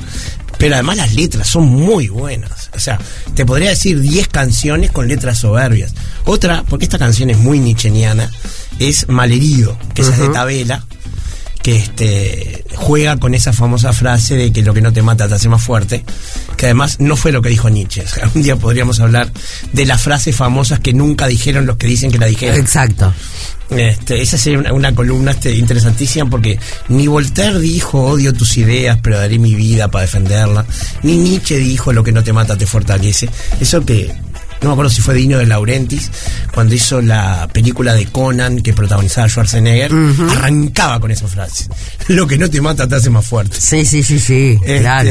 Pero 0.60 0.74
además 0.74 0.98
las 0.98 1.14
letras 1.14 1.48
son 1.48 1.64
muy 1.64 2.08
buenas. 2.08 2.70
O 2.74 2.78
sea, 2.78 2.98
te 3.34 3.46
podría 3.46 3.70
decir 3.70 3.98
10 3.98 4.28
canciones 4.28 4.90
con 4.90 5.08
letras 5.08 5.38
soberbias. 5.38 5.94
Otra, 6.26 6.64
porque 6.68 6.84
esta 6.84 6.98
canción 6.98 7.30
es 7.30 7.38
muy 7.38 7.58
nicheniana, 7.58 8.30
es 8.78 9.08
Malherido, 9.08 9.78
que 9.94 10.02
esa 10.02 10.12
es 10.12 10.18
de. 10.18 10.28
Tabela, 10.28 10.84
que 11.62 11.76
este 11.76 12.64
juega 12.76 13.16
con 13.16 13.34
esa 13.34 13.54
famosa 13.54 13.94
frase 13.94 14.36
de 14.36 14.52
que 14.52 14.62
lo 14.62 14.74
que 14.74 14.82
no 14.82 14.92
te 14.92 15.00
mata 15.00 15.28
te 15.28 15.34
hace 15.34 15.48
más 15.48 15.62
fuerte, 15.62 16.04
que 16.58 16.66
además 16.66 17.00
no 17.00 17.16
fue 17.16 17.32
lo 17.32 17.40
que 17.40 17.48
dijo 17.48 17.70
Nietzsche. 17.70 18.02
O 18.02 18.08
sea, 18.08 18.30
un 18.34 18.42
día 18.42 18.56
podríamos 18.56 19.00
hablar 19.00 19.32
de 19.72 19.86
las 19.86 20.02
frases 20.02 20.36
famosas 20.36 20.78
que 20.80 20.92
nunca 20.92 21.26
dijeron 21.26 21.64
los 21.64 21.78
que 21.78 21.86
dicen 21.86 22.10
que 22.10 22.18
la 22.18 22.26
dijeron. 22.26 22.60
Exacto. 22.60 23.14
Este, 23.70 24.20
esa 24.20 24.36
sería 24.36 24.58
una, 24.58 24.72
una 24.72 24.94
columna 24.94 25.30
este, 25.30 25.54
interesantísima 25.54 26.28
porque 26.28 26.58
ni 26.88 27.06
Voltaire 27.06 27.58
dijo 27.60 28.00
odio 28.02 28.32
tus 28.32 28.56
ideas, 28.56 28.98
pero 29.02 29.18
daré 29.18 29.38
mi 29.38 29.54
vida 29.54 29.88
para 29.88 30.02
defenderla. 30.02 30.64
Ni 31.02 31.16
Nietzsche 31.16 31.56
dijo 31.58 31.92
lo 31.92 32.02
que 32.02 32.12
no 32.12 32.22
te 32.24 32.32
mata 32.32 32.56
te 32.56 32.66
fortalece. 32.66 33.28
Eso 33.60 33.84
que 33.84 34.12
no 34.60 34.68
me 34.68 34.72
acuerdo 34.72 34.90
si 34.90 35.00
fue 35.00 35.14
Dino 35.14 35.38
de 35.38 35.46
Laurentis, 35.46 36.10
cuando 36.52 36.74
hizo 36.74 37.00
la 37.00 37.48
película 37.52 37.94
de 37.94 38.06
Conan 38.06 38.60
que 38.60 38.74
protagonizaba 38.74 39.28
Schwarzenegger, 39.28 39.90
arrancaba 40.30 41.00
con 41.00 41.10
esa 41.10 41.26
frase. 41.28 41.66
Lo 42.08 42.26
que 42.26 42.36
no 42.36 42.50
te 42.50 42.60
mata 42.60 42.86
te 42.88 42.96
hace 42.96 43.08
más 43.08 43.24
fuerte. 43.26 43.56
Sí, 43.60 43.84
sí, 43.86 44.02
sí, 44.02 44.18
sí. 44.18 44.58
Este- 44.62 44.80
Claro. 44.80 45.10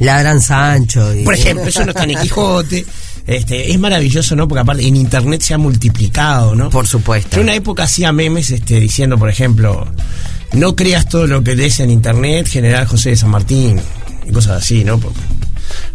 Ladran 0.00 0.40
Sancho. 0.40 1.14
y- 1.14 1.24
Por 1.24 1.34
ejemplo, 1.34 1.66
eso 1.66 1.82
no 1.84 1.90
está 1.90 2.04
en 2.04 2.10
el 2.10 2.18
Quijote. 2.18 2.84
Este, 3.28 3.70
es 3.70 3.78
maravilloso, 3.78 4.34
¿no? 4.34 4.48
Porque 4.48 4.60
aparte 4.62 4.86
en 4.86 4.96
internet 4.96 5.42
se 5.42 5.52
ha 5.54 5.58
multiplicado, 5.58 6.54
¿no? 6.54 6.70
Por 6.70 6.86
supuesto. 6.86 7.28
Yo 7.36 7.42
en 7.42 7.48
una 7.48 7.54
época 7.54 7.82
hacía 7.84 8.10
memes 8.10 8.50
este, 8.50 8.80
diciendo, 8.80 9.18
por 9.18 9.28
ejemplo, 9.28 9.86
no 10.54 10.74
creas 10.74 11.08
todo 11.10 11.26
lo 11.26 11.42
que 11.44 11.54
lees 11.54 11.78
en 11.80 11.90
internet, 11.90 12.48
General 12.48 12.86
José 12.86 13.10
de 13.10 13.16
San 13.16 13.28
Martín, 13.30 13.78
y 14.26 14.32
cosas 14.32 14.62
así, 14.62 14.82
¿no? 14.82 14.98
Por- 14.98 15.12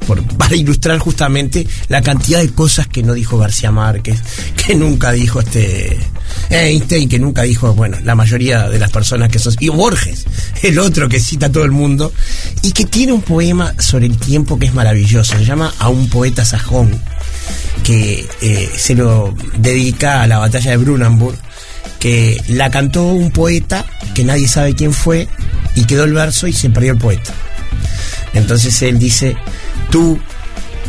por- 0.06 0.24
para 0.38 0.56
ilustrar 0.56 1.00
justamente 1.00 1.66
la 1.88 2.04
cantidad 2.04 2.40
de 2.40 2.50
cosas 2.52 2.88
que 2.88 3.02
no 3.02 3.14
dijo 3.14 3.40
García 3.40 3.72
Márquez, 3.72 4.22
que 4.68 4.76
nunca 4.76 5.12
dijo 5.12 5.40
este 5.40 5.98
Einstein, 6.52 7.10
que 7.10 7.18
nunca 7.18 7.42
dijo, 7.42 7.74
bueno, 7.74 7.98
la 8.04 8.14
mayoría 8.14 8.70
de 8.70 8.78
las 8.78 8.92
personas 8.92 9.30
que 9.30 9.40
son, 9.40 9.56
y 9.60 9.70
Borges, 9.70 10.26
el 10.62 10.78
otro 10.78 11.10
que 11.10 11.20
cita 11.20 11.48
a 11.48 11.52
todo 11.52 11.64
el 11.64 11.72
mundo, 11.72 12.14
y 12.62 12.72
que 12.74 12.86
tiene 12.86 13.12
un 13.12 13.24
poema 13.24 13.74
sobre 13.80 14.06
el 14.06 14.18
tiempo 14.20 14.60
que 14.60 14.68
es 14.68 14.74
maravilloso, 14.76 15.36
se 15.36 15.46
llama 15.46 15.74
A 15.80 15.90
un 15.90 16.08
poeta 16.10 16.46
sajón, 16.46 16.92
que 17.84 18.26
eh, 18.42 18.70
se 18.76 18.96
lo 18.96 19.36
dedica 19.58 20.22
a 20.22 20.28
la 20.28 20.40
batalla 20.40 20.72
de 20.72 20.78
Brunanburg, 20.78 21.38
que 22.00 22.42
la 22.48 22.70
cantó 22.70 23.04
un 23.08 23.32
poeta 23.32 23.86
que 24.14 24.24
nadie 24.24 24.48
sabe 24.48 24.76
quién 24.76 24.94
fue, 24.94 25.28
y 25.76 25.86
quedó 25.86 26.04
el 26.04 26.14
verso 26.14 26.48
y 26.48 26.54
se 26.54 26.70
perdió 26.70 26.94
el 26.94 27.00
poeta. 27.00 27.34
Entonces 28.34 28.82
él 28.82 29.00
dice, 29.00 29.36
tú 29.90 30.20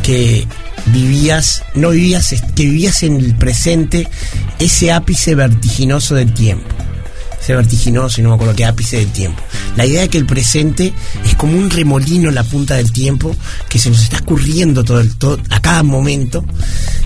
que 0.03 0.47
vivías, 0.87 1.63
no 1.73 1.89
vivías, 1.89 2.35
que 2.55 2.63
vivías 2.63 3.03
en 3.03 3.17
el 3.17 3.35
presente 3.35 4.07
ese 4.59 4.91
ápice 4.91 5.35
vertiginoso 5.35 6.15
del 6.15 6.33
tiempo. 6.33 6.74
Ese 7.45 7.55
vertiginoso, 7.55 8.19
y 8.19 8.23
no 8.23 8.29
me 8.29 8.35
acuerdo 8.37 8.55
qué 8.55 8.65
ápice 8.65 8.97
del 8.97 9.11
tiempo. 9.11 9.39
La 9.75 9.85
idea 9.85 10.01
de 10.01 10.09
que 10.09 10.17
el 10.17 10.25
presente 10.25 10.91
es 11.23 11.35
como 11.35 11.55
un 11.55 11.69
remolino 11.69 12.29
en 12.29 12.33
la 12.33 12.43
punta 12.43 12.73
del 12.73 12.91
tiempo 12.91 13.35
que 13.69 13.77
se 13.77 13.91
nos 13.91 14.01
está 14.01 14.15
escurriendo 14.15 14.83
todo, 14.83 14.99
el, 14.99 15.15
todo 15.15 15.37
a 15.51 15.59
cada 15.59 15.83
momento, 15.83 16.43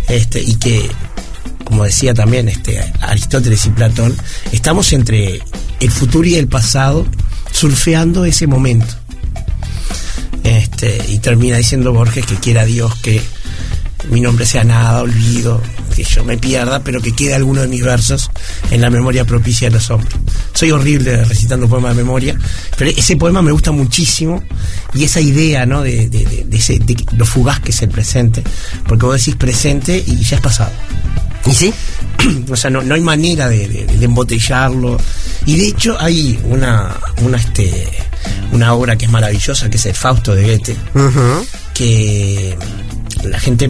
este, 0.07 0.41
y 0.41 0.55
que, 0.55 0.89
como 1.65 1.83
decía 1.83 2.13
también 2.13 2.47
este, 2.47 2.79
Aristóteles 3.01 3.65
y 3.65 3.69
Platón, 3.71 4.15
estamos 4.53 4.93
entre 4.93 5.41
el 5.81 5.91
futuro 5.91 6.25
y 6.25 6.35
el 6.35 6.47
pasado, 6.47 7.05
surfeando 7.51 8.23
ese 8.23 8.47
momento. 8.47 8.95
Este, 10.45 11.03
y 11.09 11.19
termina 11.19 11.57
diciendo 11.57 11.91
Borges 11.91 12.25
que 12.25 12.35
quiera 12.35 12.63
Dios 12.63 12.95
que 13.01 13.21
mi 14.09 14.21
nombre 14.21 14.45
sea 14.45 14.63
nada, 14.63 15.01
olvido, 15.01 15.61
que 16.03 16.09
yo 16.15 16.23
me 16.23 16.37
pierda, 16.37 16.81
pero 16.83 17.01
que 17.01 17.13
quede 17.13 17.33
alguno 17.35 17.61
de 17.61 17.67
mis 17.67 17.83
versos 17.83 18.29
en 18.71 18.79
la 18.79 18.89
memoria 18.89 19.25
propicia 19.25 19.67
de 19.69 19.75
los 19.75 19.89
hombres. 19.89 20.13
Soy 20.53 20.71
horrible 20.71 21.25
recitando 21.25 21.67
poemas 21.67 21.95
de 21.95 22.03
memoria, 22.03 22.37
pero 22.77 22.89
ese 22.91 23.17
poema 23.17 23.41
me 23.41 23.51
gusta 23.51 23.71
muchísimo 23.71 24.41
y 24.93 25.03
esa 25.03 25.19
idea, 25.19 25.65
¿no? 25.65 25.81
De, 25.81 26.07
de, 26.09 26.23
de, 26.25 26.45
de 26.45 26.57
ese, 26.57 26.79
lo 27.17 27.25
fugaz 27.25 27.59
que 27.59 27.71
es 27.71 27.81
el 27.81 27.89
presente, 27.89 28.43
porque 28.87 29.05
vos 29.05 29.17
decís 29.17 29.35
presente 29.35 30.01
y 30.07 30.17
ya 30.23 30.37
es 30.37 30.41
pasado. 30.41 30.71
¿Y 31.45 31.51
sí? 31.53 31.73
o 32.49 32.55
sea, 32.55 32.69
no, 32.69 32.81
no 32.81 32.95
hay 32.95 33.01
manera 33.01 33.49
de, 33.49 33.67
de- 33.67 33.85
de 33.85 34.05
embotellarlo. 34.05 34.97
Y 35.45 35.57
de 35.57 35.67
hecho 35.67 35.97
hay 35.99 36.39
una, 36.45 36.95
una, 37.23 37.37
este, 37.37 37.89
una 38.51 38.73
obra 38.73 38.97
que 38.97 39.05
es 39.05 39.11
maravillosa, 39.11 39.69
que 39.69 39.77
es 39.77 39.85
el 39.85 39.95
Fausto 39.95 40.33
de 40.35 40.43
Goethe, 40.43 40.75
que 41.73 42.57
la 43.23 43.39
gente 43.39 43.69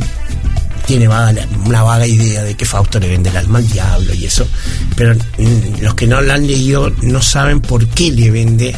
tiene 0.89 1.07
vaga- 1.07 1.47
una 1.67 1.83
vaga 1.83 2.07
idea 2.07 2.43
de 2.43 2.55
que 2.57 2.65
Fausto 2.65 2.99
le 2.99 3.07
vende 3.09 3.29
el 3.29 3.37
alma 3.37 3.59
al 3.59 3.67
diablo 3.69 4.11
y 4.11 4.25
eso, 4.25 4.47
pero 4.95 5.13
mm, 5.13 5.81
los 5.81 5.93
que 5.93 6.07
no 6.07 6.19
la 6.19 6.33
han 6.33 6.47
leído 6.47 6.89
no 7.03 7.21
saben 7.21 7.59
por 7.61 7.87
qué 7.89 8.11
le 8.11 8.31
vende 8.31 8.75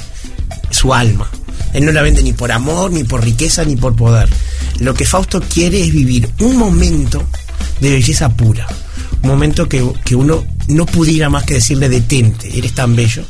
su 0.71 0.93
alma. 0.93 1.30
Él 1.71 1.86
no 1.86 1.93
la 1.93 2.02
vende 2.02 2.21
ni 2.21 2.34
por 2.34 2.52
amor, 2.52 2.91
ni 2.91 3.06
por 3.06 3.24
riqueza, 3.24 3.63
ni 3.63 3.78
por 3.78 3.95
poder. 3.95 4.28
Lo 4.80 4.93
que 4.93 5.06
Fausto 5.06 5.39
quiere 5.41 5.82
es 5.82 5.93
vivir 5.93 6.30
un 6.41 6.58
momento 6.58 7.24
de 7.80 7.91
belleza 7.91 8.28
pura. 8.28 8.67
Un 9.24 9.30
momento 9.30 9.69
que, 9.69 9.82
que 10.04 10.13
uno 10.17 10.43
no 10.67 10.86
pudiera 10.86 11.30
más 11.30 11.45
que 11.45 11.54
decirle 11.54 11.88
detente, 11.88 12.58
eres 12.58 12.74
tan 12.76 12.93
bello. 12.93 13.24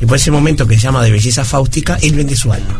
Y 0.00 0.06
por 0.06 0.16
ese 0.16 0.30
momento 0.30 0.66
que 0.66 0.76
se 0.76 0.80
llama 0.84 1.02
de 1.04 1.10
belleza 1.10 1.44
fáustica, 1.44 1.98
él 2.00 2.14
vende 2.14 2.34
su 2.34 2.50
alma. 2.50 2.78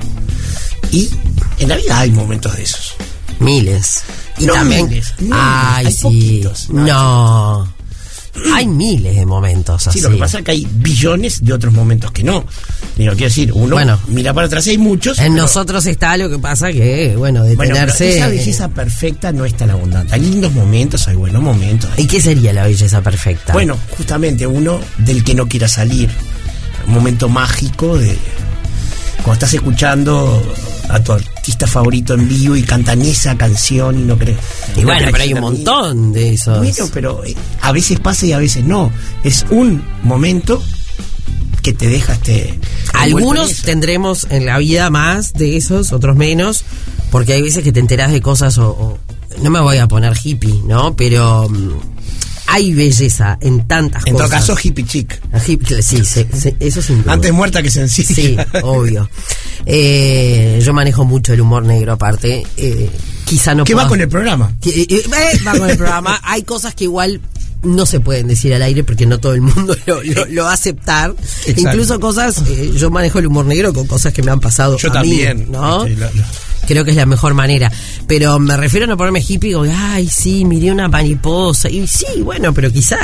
Y 0.91 1.11
en 1.59 1.69
la 1.69 1.77
vida 1.77 1.99
hay 1.99 2.11
momentos 2.11 2.57
de 2.57 2.63
esos. 2.63 2.95
Miles. 3.39 4.03
Y 4.39 4.47
No 4.47 4.55
también. 4.55 4.89
miles, 4.89 5.15
miles, 5.19 5.37
Ay, 5.41 5.87
hay 5.87 5.93
sí. 5.93 6.03
poquitos, 6.03 6.71
no. 6.71 7.73
Hay 8.55 8.67
miles 8.67 9.15
de 9.15 9.27
momentos 9.27 9.87
así. 9.87 9.99
Sí, 9.99 10.03
lo 10.05 10.11
que 10.11 10.17
pasa 10.17 10.39
es 10.39 10.45
que 10.45 10.53
hay 10.53 10.67
billones 10.77 11.45
de 11.45 11.53
otros 11.53 11.71
momentos 11.75 12.11
que 12.13 12.25
no. 12.25 12.47
Digo, 12.97 13.13
quiero 13.13 13.27
decir, 13.27 13.53
uno 13.53 13.75
Bueno. 13.77 13.99
mira 14.09 14.33
para 14.33 14.47
atrás, 14.47 14.67
hay 14.69 14.79
muchos. 14.79 15.19
En 15.19 15.35
pero- 15.35 15.43
nosotros 15.43 15.85
está 15.85 16.17
lo 16.17 16.31
que 16.31 16.39
pasa 16.39 16.73
que, 16.73 17.15
bueno, 17.17 17.41
Bueno, 17.45 17.65
detenerse. 17.75 18.17
esa 18.17 18.29
belleza 18.29 18.69
perfecta 18.69 19.33
no 19.33 19.45
es 19.45 19.55
tan 19.55 19.69
abundante. 19.69 20.15
Hay 20.15 20.23
lindos 20.23 20.51
momentos, 20.55 21.07
hay 21.09 21.17
buenos 21.17 21.43
momentos. 21.43 21.91
¿Y 21.99 22.07
qué 22.07 22.23
sería 22.23 22.55
la 22.55 22.65
belleza 22.65 23.03
perfecta? 23.03 23.53
Bueno, 23.53 23.77
justamente 23.99 24.47
uno 24.47 24.81
del 24.97 25.23
que 25.25 25.35
no 25.35 25.47
quiera 25.47 25.69
salir. 25.69 26.09
Un 26.87 26.95
momento 26.95 27.29
mágico 27.29 27.99
de 27.99 28.17
cuando 29.17 29.35
estás 29.35 29.53
escuchando 29.55 30.43
a 30.89 31.01
tu 31.01 31.13
artista 31.43 31.67
favorito 31.67 32.15
en 32.15 32.29
vivo 32.29 32.55
y 32.55 32.63
cantan 32.63 33.03
esa 33.03 33.37
canción 33.37 33.99
y 33.99 34.05
no 34.05 34.17
crees. 34.17 34.39
Y 34.77 34.85
bueno, 34.85 35.09
pero 35.11 35.25
hay 35.25 35.35
un 35.35 35.41
montón 35.41 36.13
de 36.13 36.35
esos. 36.35 36.59
Bueno, 36.59 36.89
pero 36.95 37.25
eh, 37.25 37.35
a 37.63 37.73
veces 37.73 37.99
pasa 37.99 38.27
y 38.27 38.33
a 38.33 38.39
veces 38.39 38.65
no. 38.65 38.93
Es 39.25 39.45
un 39.51 39.83
momento 40.05 40.63
que 41.61 41.73
te 41.73 41.89
deja 41.89 42.13
este. 42.13 42.51
en 42.51 42.61
Algunos 42.95 43.63
tendremos 43.63 44.29
en 44.31 44.47
la 44.47 44.59
vida 44.59 44.89
más 44.91 45.33
de 45.33 45.57
esos, 45.57 45.93
otros 45.93 46.15
menos, 46.15 46.63
porque 47.11 47.33
hay 47.33 47.43
veces 47.43 47.65
que 47.65 47.73
te 47.73 47.81
enterás 47.81 48.13
de 48.13 48.21
cosas 48.21 48.57
o, 48.59 48.69
o- 48.71 48.99
no 49.43 49.51
me 49.51 49.59
voy 49.59 49.79
a 49.79 49.89
poner 49.89 50.15
hippie, 50.23 50.63
¿no? 50.65 50.95
Pero 50.95 51.49
mm, 51.49 51.71
hay 52.47 52.73
belleza 52.73 53.37
en 53.41 53.67
tantas 53.67 54.07
En 54.07 54.13
todo 54.15 54.29
cosas. 54.29 54.47
caso, 54.47 54.57
hippie 54.63 54.85
chic. 54.87 55.21
Hippie, 55.45 55.83
sí, 55.83 56.05
sí, 56.05 56.25
sí, 56.33 56.55
eso 56.61 56.81
duda. 56.95 57.15
Antes 57.15 57.33
muerta 57.33 57.63
que 57.65 57.71
sencilla. 57.71 58.15
Sí, 58.15 58.37
obvio. 58.63 59.09
Eh, 59.67 60.61
yo 60.63 60.73
manejo 60.73 61.05
mucho 61.05 61.33
el 61.33 61.41
humor 61.41 61.65
negro 61.65 61.93
aparte. 61.93 62.45
Eh, 62.57 62.91
quizá 63.25 63.55
no 63.55 63.65
¿Qué 63.65 63.75
va 63.75 63.87
con 63.89 64.01
el 64.01 64.09
programa? 64.09 64.53
que, 64.61 64.71
eh, 64.71 64.87
eh, 64.89 65.03
va 65.47 65.53
con 65.59 65.71
el 65.71 65.77
programa. 65.77 66.21
Hay 66.25 66.43
cosas 66.43 66.75
que 66.75 66.85
igual 66.85 67.21
no 67.63 67.87
se 67.87 68.01
pueden 68.01 68.27
decir 68.29 68.53
al 68.55 68.63
aire 68.63 68.83
porque 68.85 69.07
no 69.07 69.19
todo 69.21 69.35
el 69.35 69.41
mundo 69.43 69.77
lo, 69.87 70.03
lo- 70.03 70.27
lo 70.27 70.45
va 70.45 70.51
a 70.51 70.55
aceptar. 70.55 71.15
Exacto. 71.47 71.61
Incluso 71.61 72.01
cosas, 72.01 72.43
eh, 72.49 72.73
yo 72.77 72.91
manejo 72.91 73.19
el 73.19 73.27
humor 73.27 73.47
negro 73.47 73.73
con 73.73 73.87
cosas 73.87 74.13
que 74.13 74.23
me 74.23 74.31
han 74.31 74.41
pasado 74.41 74.77
Yo 74.79 74.89
a 74.91 74.93
también. 74.93 75.39
mí, 75.41 75.47
¿no? 75.51 75.85
Este, 75.85 76.07
Creo 76.65 76.85
que 76.85 76.93
es 76.93 76.97
la 76.97 77.07
mejor 77.07 77.35
manera. 77.35 77.73
Pero 78.07 78.39
me 78.39 78.57
refiero 78.57 78.85
a 78.85 78.89
no 78.89 78.97
ponerme 78.97 79.19
hippie 79.21 79.49
y 79.51 79.53
digo, 79.53 79.65
ay, 79.77 80.09
sí, 80.09 80.45
miré 80.45 80.71
una 80.71 80.87
mariposa. 80.89 81.69
Y 81.69 81.87
sí, 81.89 82.07
bueno, 82.23 82.55
pero 82.55 82.71
quizá 82.73 82.99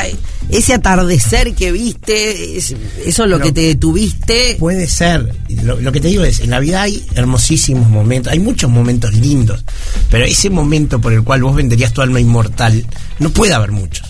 ese 0.48 0.74
atardecer 0.74 1.54
que 1.54 1.72
viste, 1.72 2.56
es- 2.56 2.74
eso 3.04 3.24
es 3.24 3.30
lo 3.30 3.40
que 3.40 3.50
te 3.52 3.62
detuviste. 3.62 4.56
Puede 4.60 4.86
ser. 4.86 5.34
Lo, 5.64 5.80
lo 5.80 5.90
que 5.92 6.00
te 6.00 6.06
digo 6.08 6.22
es, 6.24 6.38
en 6.40 6.50
la 6.50 6.60
vida 6.60 6.82
hay 6.82 7.04
hermosísimos 7.16 7.88
momentos, 7.88 8.32
hay 8.32 8.38
muchos 8.38 8.70
momentos 8.70 9.12
lindos, 9.14 9.64
pero 10.10 10.24
ese 10.24 10.50
momento 10.50 11.00
por 11.00 11.12
el 11.12 11.24
cual 11.24 11.42
vos 11.42 11.56
venderías 11.56 11.92
tu 11.92 12.00
alma 12.00 12.20
inmortal, 12.20 12.86
no 13.18 13.30
puede 13.30 13.54
haber 13.54 13.72
muchos. 13.72 14.06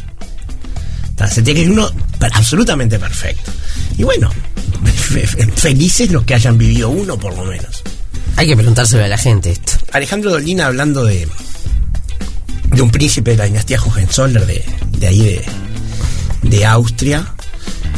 O 1.19 1.27
sea, 1.27 1.29
Se 1.29 1.43
tiene 1.43 1.61
que 1.61 1.67
ir 1.67 1.73
uno 1.73 1.91
absolutamente 2.33 2.99
perfecto. 2.99 3.51
Y 3.97 4.05
bueno, 4.05 4.31
fe- 4.95 5.27
fe- 5.27 5.47
felices 5.55 6.11
los 6.13 6.25
que 6.25 6.35
hayan 6.35 6.57
vivido 6.59 6.89
uno 6.91 7.19
por 7.19 7.35
lo 7.37 7.45
menos. 7.45 7.83
Hay 8.37 8.47
que 8.47 8.55
preguntárselo 8.57 9.05
a 9.05 9.09
la 9.09 9.19
gente 9.19 9.51
esto. 9.51 9.73
Alejandro 9.93 10.31
Dolina 10.31 10.67
hablando 10.67 11.05
de 11.05 11.29
de 12.71 12.83
un 12.83 12.91
príncipe 12.91 13.31
de 13.33 13.37
la 13.39 13.45
dinastía 13.47 13.81
Hohenzollern 13.83 14.47
de, 14.47 14.63
de 14.99 15.07
ahí 15.07 15.19
de, 15.23 15.45
de 16.43 16.67
Austria 16.67 17.27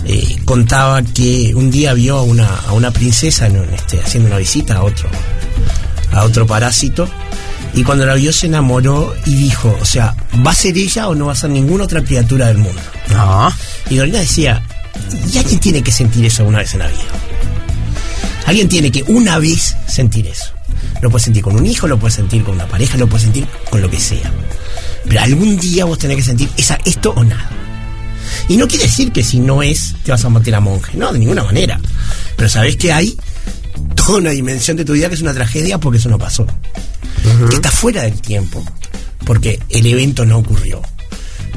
eh, 0.07 0.37
contaba 0.45 1.03
que 1.03 1.53
un 1.57 1.71
día 1.73 1.93
vio 1.93 2.17
a 2.19 2.23
una, 2.23 2.47
a 2.55 2.73
una 2.73 2.93
princesa 2.93 3.47
en 3.49 3.59
un, 3.59 3.69
este, 3.71 4.01
haciendo 4.01 4.29
una 4.29 4.39
visita 4.39 4.77
a 4.77 4.83
otro 4.85 5.11
a 6.13 6.23
otro 6.25 6.47
parásito 6.47 7.09
y 7.75 7.83
cuando 7.83 8.07
la 8.07 8.15
vio 8.15 8.33
se 8.33 8.47
enamoró 8.47 9.15
y 9.27 9.35
dijo, 9.35 9.77
o 9.81 9.85
sea, 9.85 10.15
¿va 10.47 10.53
a 10.53 10.55
ser 10.55 10.79
ella 10.79 11.09
o 11.09 11.15
no 11.15 11.27
va 11.27 11.33
a 11.33 11.37
ser 11.37 11.51
ninguna 11.51 11.85
otra 11.85 12.03
criatura 12.03 12.47
del 12.47 12.59
mundo? 12.59 12.81
No. 13.11 13.51
Y 13.89 13.97
Dolina 13.97 14.21
decía, 14.21 14.63
y 15.33 15.39
alguien 15.39 15.61
tiene 15.61 15.83
que 15.83 15.93
sentir 15.93 16.25
eso 16.25 16.45
una 16.45 16.59
vez 16.59 16.73
en 16.75 16.81
la 16.81 16.89
vida. 16.89 17.05
Alguien 18.47 18.69
tiene 18.69 18.91
que 18.91 19.03
una 19.05 19.39
vez 19.39 19.77
sentir 19.87 20.27
eso. 20.27 20.53
Lo 21.01 21.11
puedes 21.11 21.25
sentir 21.25 21.43
con 21.43 21.57
un 21.57 21.67
hijo, 21.67 21.87
lo 21.87 21.99
puedes 21.99 22.15
sentir 22.15 22.43
con 22.45 22.55
una 22.55 22.67
pareja, 22.67 22.97
lo 22.97 23.09
puedes 23.09 23.23
sentir 23.23 23.47
con 23.71 23.81
lo 23.81 23.91
que 23.91 23.99
sea. 23.99 24.31
Pero 25.09 25.21
algún 25.21 25.57
día 25.59 25.85
vos 25.85 25.99
tenés 25.99 26.17
que 26.19 26.23
sentir 26.23 26.49
esa, 26.57 26.79
esto 26.85 27.13
o 27.17 27.25
nada. 27.25 27.49
Y 28.49 28.57
no 28.57 28.69
quiere 28.69 28.85
decir 28.85 29.13
que 29.13 29.25
si 29.25 29.39
no 29.39 29.63
es, 29.63 29.95
te 30.05 30.11
vas 30.11 30.25
a 30.25 30.31
meter 30.31 30.55
a 30.55 30.61
monje. 30.61 30.97
No, 30.97 31.13
de 31.13 31.19
ninguna 31.19 31.45
manera. 31.45 31.81
Pero 32.37 32.49
sabés 32.49 32.77
que 32.77 32.93
hay 32.93 33.17
toda 33.95 34.19
una 34.19 34.31
dimensión 34.31 34.77
de 34.77 34.85
tu 34.85 34.93
vida 34.93 35.09
que 35.09 35.15
es 35.15 35.23
una 35.23 35.35
tragedia 35.35 35.79
porque 35.79 35.99
eso 35.99 36.09
no 36.09 36.19
pasó. 36.19 36.47
Que 37.49 37.57
está 37.57 37.71
fuera 37.71 38.03
del 38.03 38.21
tiempo. 38.21 38.65
Porque 39.25 39.61
el 39.69 39.87
evento 39.87 40.25
no 40.25 40.39
ocurrió. 40.39 40.83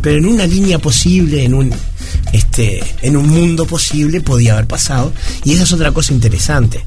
Pero 0.04 0.18
en 0.18 0.28
una 0.28 0.46
línea 0.46 0.78
posible, 0.78 1.44
en 1.44 1.56
un 1.56 1.74
este, 2.32 2.84
en 3.02 3.18
un 3.18 3.28
mundo 3.30 3.66
posible 3.66 4.22
podía 4.22 4.54
haber 4.54 4.68
pasado. 4.68 5.12
Y 5.44 5.54
esa 5.54 5.64
es 5.64 5.74
otra 5.74 5.92
cosa 5.92 6.14
interesante. 6.14 6.86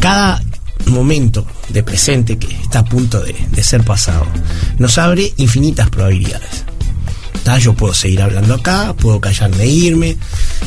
Cada 0.00 0.42
momento 0.86 1.46
de 1.68 1.82
presente 1.82 2.38
que 2.38 2.52
está 2.62 2.80
a 2.80 2.84
punto 2.84 3.20
de, 3.20 3.34
de 3.50 3.62
ser 3.62 3.82
pasado 3.84 4.26
nos 4.78 4.98
abre 4.98 5.32
infinitas 5.36 5.90
probabilidades. 5.90 6.64
¿tá? 7.46 7.58
Yo 7.58 7.74
puedo 7.74 7.94
seguir 7.94 8.22
hablando 8.22 8.54
acá, 8.54 8.92
puedo 8.94 9.20
callarme 9.20 9.62
e 9.62 9.68
irme, 9.68 10.16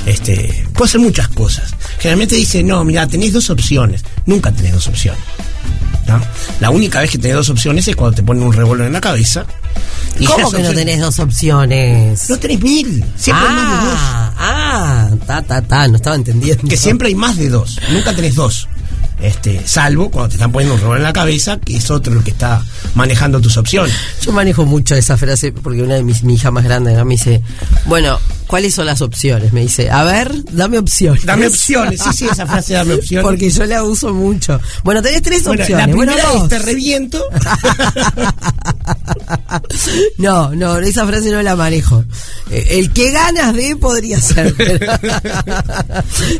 Este, 0.05 0.65
puedo 0.73 0.85
hacer 0.85 1.01
muchas 1.01 1.27
cosas. 1.27 1.73
Generalmente 1.99 2.35
dice, 2.35 2.63
no, 2.63 2.83
mira, 2.85 3.05
tenés 3.05 3.33
dos 3.33 3.49
opciones. 3.49 4.03
Nunca 4.25 4.51
tenés 4.51 4.73
dos 4.73 4.87
opciones. 4.87 5.21
¿No? 6.09 6.21
La 6.59 6.69
única 6.69 6.99
vez 6.99 7.11
que 7.11 7.17
tenés 7.17 7.37
dos 7.37 7.49
opciones 7.49 7.87
es 7.87 7.95
cuando 7.95 8.15
te 8.15 8.23
ponen 8.23 8.43
un 8.43 8.53
revólver 8.53 8.87
en 8.87 8.93
la 8.93 9.01
cabeza. 9.01 9.45
y 10.19 10.25
¿Cómo 10.25 10.51
que 10.51 10.63
no 10.63 10.73
tenés 10.73 10.99
dos 10.99 11.19
opciones? 11.19 12.29
No 12.29 12.37
tenés 12.37 12.61
mil. 12.61 13.03
Siempre 13.15 13.47
hay 13.47 13.53
más 13.53 13.83
de 13.83 13.89
dos. 13.89 13.99
ah, 13.99 14.31
ah, 14.37 15.09
ta, 15.25 15.41
ta, 15.41 15.61
ta, 15.61 15.87
no 15.87 15.95
estaba 15.97 16.15
entendiendo. 16.15 16.67
Que 16.67 16.77
siempre 16.77 17.07
hay 17.09 17.15
más 17.15 17.37
de 17.37 17.49
dos. 17.49 17.79
Nunca 17.91 18.13
tenés 18.15 18.35
dos. 18.35 18.67
Este, 19.21 19.61
salvo 19.67 20.09
cuando 20.09 20.29
te 20.29 20.35
están 20.35 20.51
poniendo 20.51 20.75
un 20.75 20.79
revólver 20.79 21.01
en 21.01 21.03
la 21.03 21.13
cabeza, 21.13 21.59
que 21.59 21.75
es 21.75 21.91
otro 21.91 22.13
el 22.13 22.23
que 22.23 22.31
está 22.31 22.63
manejando 22.95 23.41
tus 23.41 23.57
opciones. 23.57 23.93
Yo 24.21 24.31
manejo 24.31 24.65
mucho 24.65 24.95
esa 24.95 25.17
frase 25.17 25.51
porque 25.51 25.81
una 25.81 25.95
de 25.95 26.03
mis 26.03 26.23
mi 26.23 26.35
hija 26.35 26.51
más 26.51 26.63
grande 26.63 26.93
¿no? 26.93 27.03
me 27.03 27.15
dice, 27.15 27.41
bueno, 27.85 28.17
¿cuáles 28.49 28.73
son 28.73 28.87
las 28.87 28.99
opciones? 29.03 29.53
Me 29.53 29.61
dice, 29.61 29.91
a 29.91 30.03
ver, 30.03 30.33
dame 30.51 30.79
opciones. 30.79 31.23
Dame 31.23 31.45
opciones, 31.45 32.01
sí, 32.01 32.09
sí, 32.13 32.25
esa 32.31 32.47
frase 32.47 32.73
dame 32.73 32.93
opciones. 32.99 33.23
Porque 33.23 33.47
yo 33.51 33.63
la 33.65 33.83
uso 33.83 34.11
mucho. 34.11 34.59
Bueno, 34.83 35.03
tenés 35.03 35.21
tres 35.21 35.43
Bueno, 35.43 35.61
opciones. 35.61 35.87
la 35.87 35.95
bueno, 35.95 36.11
primera 36.13 36.33
dos. 36.33 36.43
es 36.43 36.49
te 36.49 36.59
reviento. 36.59 37.23
No, 40.17 40.53
no, 40.55 40.77
esa 40.79 41.05
frase 41.07 41.29
no 41.31 41.41
la 41.41 41.55
manejo. 41.55 42.03
Eh, 42.49 42.65
El 42.79 42.91
que 42.91 43.11
ganas 43.11 43.53
de 43.55 43.75
podría 43.75 44.19
ser. 44.19 44.53
pero- 44.57 44.91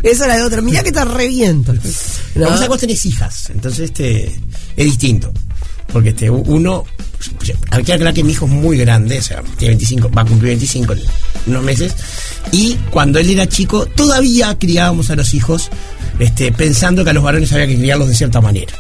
Esa 0.03 0.23
es 0.23 0.27
la 0.27 0.35
de 0.37 0.43
otra. 0.43 0.61
Mirá 0.61 0.83
que 0.83 0.91
te 0.91 1.03
reviento. 1.05 1.73
¿No? 2.35 2.45
Vamos 2.45 2.61
a 2.61 2.67
vos 2.67 2.79
tenés 2.79 3.05
hijas, 3.05 3.49
entonces 3.49 3.81
este 3.91 4.25
es 4.75 4.85
distinto. 4.85 5.31
Porque 5.91 6.09
este 6.09 6.29
uno 6.29 6.85
hay 7.71 7.83
que 7.83 7.93
aclarar 7.93 8.13
que 8.13 8.23
mi 8.23 8.31
hijo 8.31 8.45
es 8.45 8.51
muy 8.51 8.77
grande, 8.77 9.19
o 9.19 9.21
sea, 9.21 9.41
tiene 9.57 9.75
25, 9.75 10.09
va 10.11 10.21
a 10.21 10.25
cumplir 10.25 10.51
25 10.51 10.93
en 10.93 11.01
unos 11.47 11.63
meses. 11.63 11.95
Y 12.51 12.75
cuando 12.91 13.19
él 13.19 13.29
era 13.29 13.47
chico, 13.47 13.85
todavía 13.85 14.57
criábamos 14.57 15.09
a 15.09 15.15
los 15.15 15.33
hijos 15.33 15.69
este, 16.19 16.51
pensando 16.51 17.03
que 17.03 17.09
a 17.09 17.13
los 17.13 17.23
varones 17.23 17.51
había 17.51 17.67
que 17.67 17.77
criarlos 17.77 18.07
de 18.07 18.15
cierta 18.15 18.41
manera. 18.41 18.73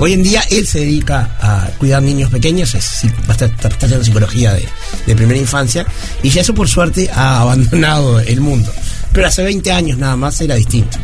Hoy 0.00 0.12
en 0.12 0.22
día 0.22 0.42
él 0.50 0.66
se 0.66 0.80
dedica 0.80 1.36
a 1.40 1.70
cuidar 1.78 2.02
niños 2.02 2.30
pequeños, 2.30 2.74
es, 2.74 3.04
está, 3.28 3.46
está 3.46 3.68
haciendo 3.68 4.04
psicología 4.04 4.54
de, 4.54 4.64
de 5.06 5.16
primera 5.16 5.38
infancia, 5.38 5.84
y 6.22 6.30
ya 6.30 6.42
eso 6.42 6.54
por 6.54 6.68
suerte 6.68 7.10
ha 7.12 7.40
abandonado 7.40 8.20
el 8.20 8.40
mundo. 8.40 8.72
Pero 9.12 9.26
hace 9.26 9.42
20 9.42 9.72
años 9.72 9.98
nada 9.98 10.16
más 10.16 10.40
era 10.40 10.54
distinto. 10.54 10.98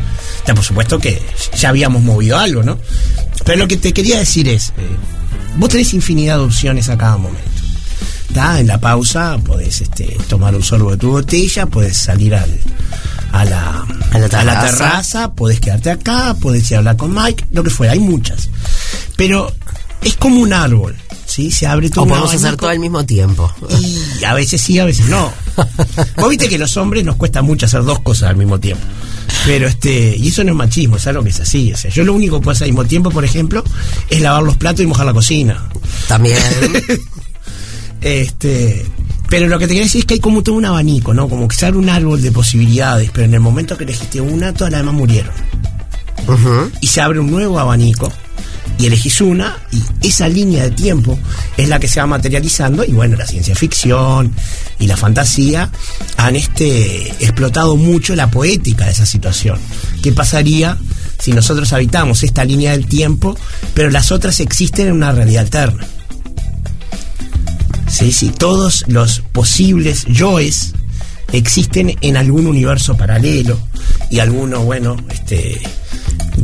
Ya 0.47 0.55
por 0.55 0.63
supuesto 0.63 0.99
que 0.99 1.21
ya 1.57 1.69
habíamos 1.69 2.03
movido 2.03 2.37
algo, 2.37 2.63
¿no? 2.63 2.79
Pero 3.43 3.59
lo 3.59 3.67
que 3.67 3.77
te 3.77 3.91
quería 3.91 4.19
decir 4.19 4.47
es, 4.47 4.69
eh, 4.69 4.71
vos 5.57 5.69
tenés 5.69 5.93
infinidad 5.93 6.37
de 6.37 6.43
opciones 6.43 6.89
a 6.89 6.97
cada 6.97 7.17
momento. 7.17 7.41
¿tá? 8.33 8.59
En 8.59 8.67
la 8.67 8.79
pausa 8.79 9.37
podés 9.43 9.81
este, 9.81 10.17
tomar 10.27 10.55
un 10.55 10.63
sorbo 10.63 10.91
de 10.91 10.97
tu 10.97 11.11
botella, 11.11 11.65
podés 11.65 11.97
salir 11.97 12.35
al, 12.35 12.59
a, 13.31 13.45
la, 13.45 13.85
A 14.11 14.19
la 14.19 14.25
a 14.39 14.43
la 14.43 14.61
terraza. 14.65 15.31
podés 15.33 15.59
quedarte 15.59 15.91
acá, 15.91 16.35
podés 16.39 16.69
ir 16.71 16.75
a 16.75 16.77
hablar 16.79 16.97
con 16.97 17.13
Mike, 17.13 17.45
lo 17.51 17.63
que 17.63 17.69
fuera, 17.69 17.93
hay 17.93 17.99
muchas. 17.99 18.49
Pero 19.15 19.51
es 20.01 20.15
como 20.17 20.41
un 20.41 20.51
árbol, 20.53 20.95
¿sí? 21.25 21.51
Se 21.51 21.65
abre 21.67 21.89
todo 21.89 22.05
O 22.05 22.07
podemos 22.07 22.33
hacer 22.33 22.57
todo 22.57 22.69
al 22.69 22.79
mismo 22.79 23.05
tiempo. 23.05 23.51
y 24.19 24.23
a 24.23 24.33
veces 24.33 24.61
sí, 24.61 24.77
a 24.79 24.85
veces 24.85 25.07
no. 25.07 25.31
Vos 26.17 26.29
viste 26.29 26.49
que 26.49 26.57
los 26.57 26.75
hombres 26.77 27.05
nos 27.05 27.15
cuesta 27.15 27.41
mucho 27.41 27.65
hacer 27.65 27.83
dos 27.83 27.99
cosas 27.99 28.29
al 28.29 28.35
mismo 28.35 28.59
tiempo. 28.59 28.83
Pero 29.45 29.67
este, 29.67 30.15
y 30.17 30.29
eso 30.29 30.43
no 30.43 30.51
es 30.51 30.57
machismo, 30.57 30.97
es 30.97 31.05
algo 31.05 31.23
que 31.23 31.29
es 31.29 31.39
así. 31.39 31.71
O 31.71 31.77
sea, 31.77 31.91
yo 31.91 32.03
lo 32.03 32.13
único 32.13 32.39
que 32.39 32.43
puedo 32.45 32.53
hacer 32.53 32.65
al 32.65 32.71
mismo 32.71 32.85
tiempo, 32.85 33.11
por 33.11 33.23
ejemplo, 33.23 33.63
es 34.09 34.19
lavar 34.19 34.43
los 34.43 34.57
platos 34.57 34.81
y 34.81 34.87
mojar 34.87 35.05
la 35.05 35.13
cocina. 35.13 35.69
También. 36.07 36.37
Este, 38.01 38.85
pero 39.29 39.47
lo 39.47 39.57
que 39.57 39.65
te 39.65 39.69
quería 39.69 39.85
decir 39.85 40.01
es 40.01 40.05
que 40.05 40.13
hay 40.13 40.19
como 40.19 40.43
todo 40.43 40.55
un 40.55 40.65
abanico, 40.65 41.11
¿no? 41.15 41.27
Como 41.27 41.47
que 41.47 41.55
se 41.55 41.65
abre 41.65 41.79
un 41.79 41.89
árbol 41.89 42.21
de 42.21 42.31
posibilidades, 42.31 43.09
pero 43.11 43.25
en 43.25 43.33
el 43.33 43.39
momento 43.39 43.75
que 43.75 43.83
elegiste 43.83 44.21
una, 44.21 44.53
todas 44.53 44.71
las 44.71 44.81
demás 44.81 44.93
murieron. 44.93 45.33
Y 46.81 46.87
se 46.87 47.01
abre 47.01 47.19
un 47.19 47.31
nuevo 47.31 47.57
abanico 47.57 48.13
y 48.77 48.85
elegís 48.85 49.21
una 49.21 49.57
y 49.71 50.07
esa 50.07 50.27
línea 50.27 50.63
de 50.63 50.71
tiempo 50.71 51.17
es 51.57 51.69
la 51.69 51.79
que 51.79 51.87
se 51.87 51.99
va 51.99 52.07
materializando 52.07 52.83
y 52.83 52.91
bueno, 52.91 53.15
la 53.15 53.25
ciencia 53.25 53.55
ficción 53.55 54.33
y 54.79 54.87
la 54.87 54.97
fantasía 54.97 55.69
han 56.17 56.35
este 56.35 57.09
explotado 57.23 57.75
mucho 57.77 58.15
la 58.15 58.29
poética 58.29 58.85
de 58.85 58.91
esa 58.91 59.05
situación. 59.05 59.59
¿Qué 60.01 60.11
pasaría 60.11 60.77
si 61.19 61.31
nosotros 61.31 61.71
habitamos 61.73 62.23
esta 62.23 62.43
línea 62.43 62.71
del 62.71 62.87
tiempo, 62.87 63.37
pero 63.73 63.89
las 63.89 64.11
otras 64.11 64.39
existen 64.39 64.87
en 64.87 64.93
una 64.93 65.11
realidad 65.11 65.43
alterna? 65.43 65.85
Sí, 67.87 68.11
sí, 68.11 68.29
todos 68.29 68.83
los 68.87 69.21
posibles 69.31 70.05
yoes 70.05 70.73
existen 71.31 71.95
en 72.01 72.17
algún 72.17 72.47
universo 72.47 72.97
paralelo 72.97 73.57
y 74.09 74.19
alguno, 74.19 74.61
bueno, 74.63 74.97
este 75.09 75.61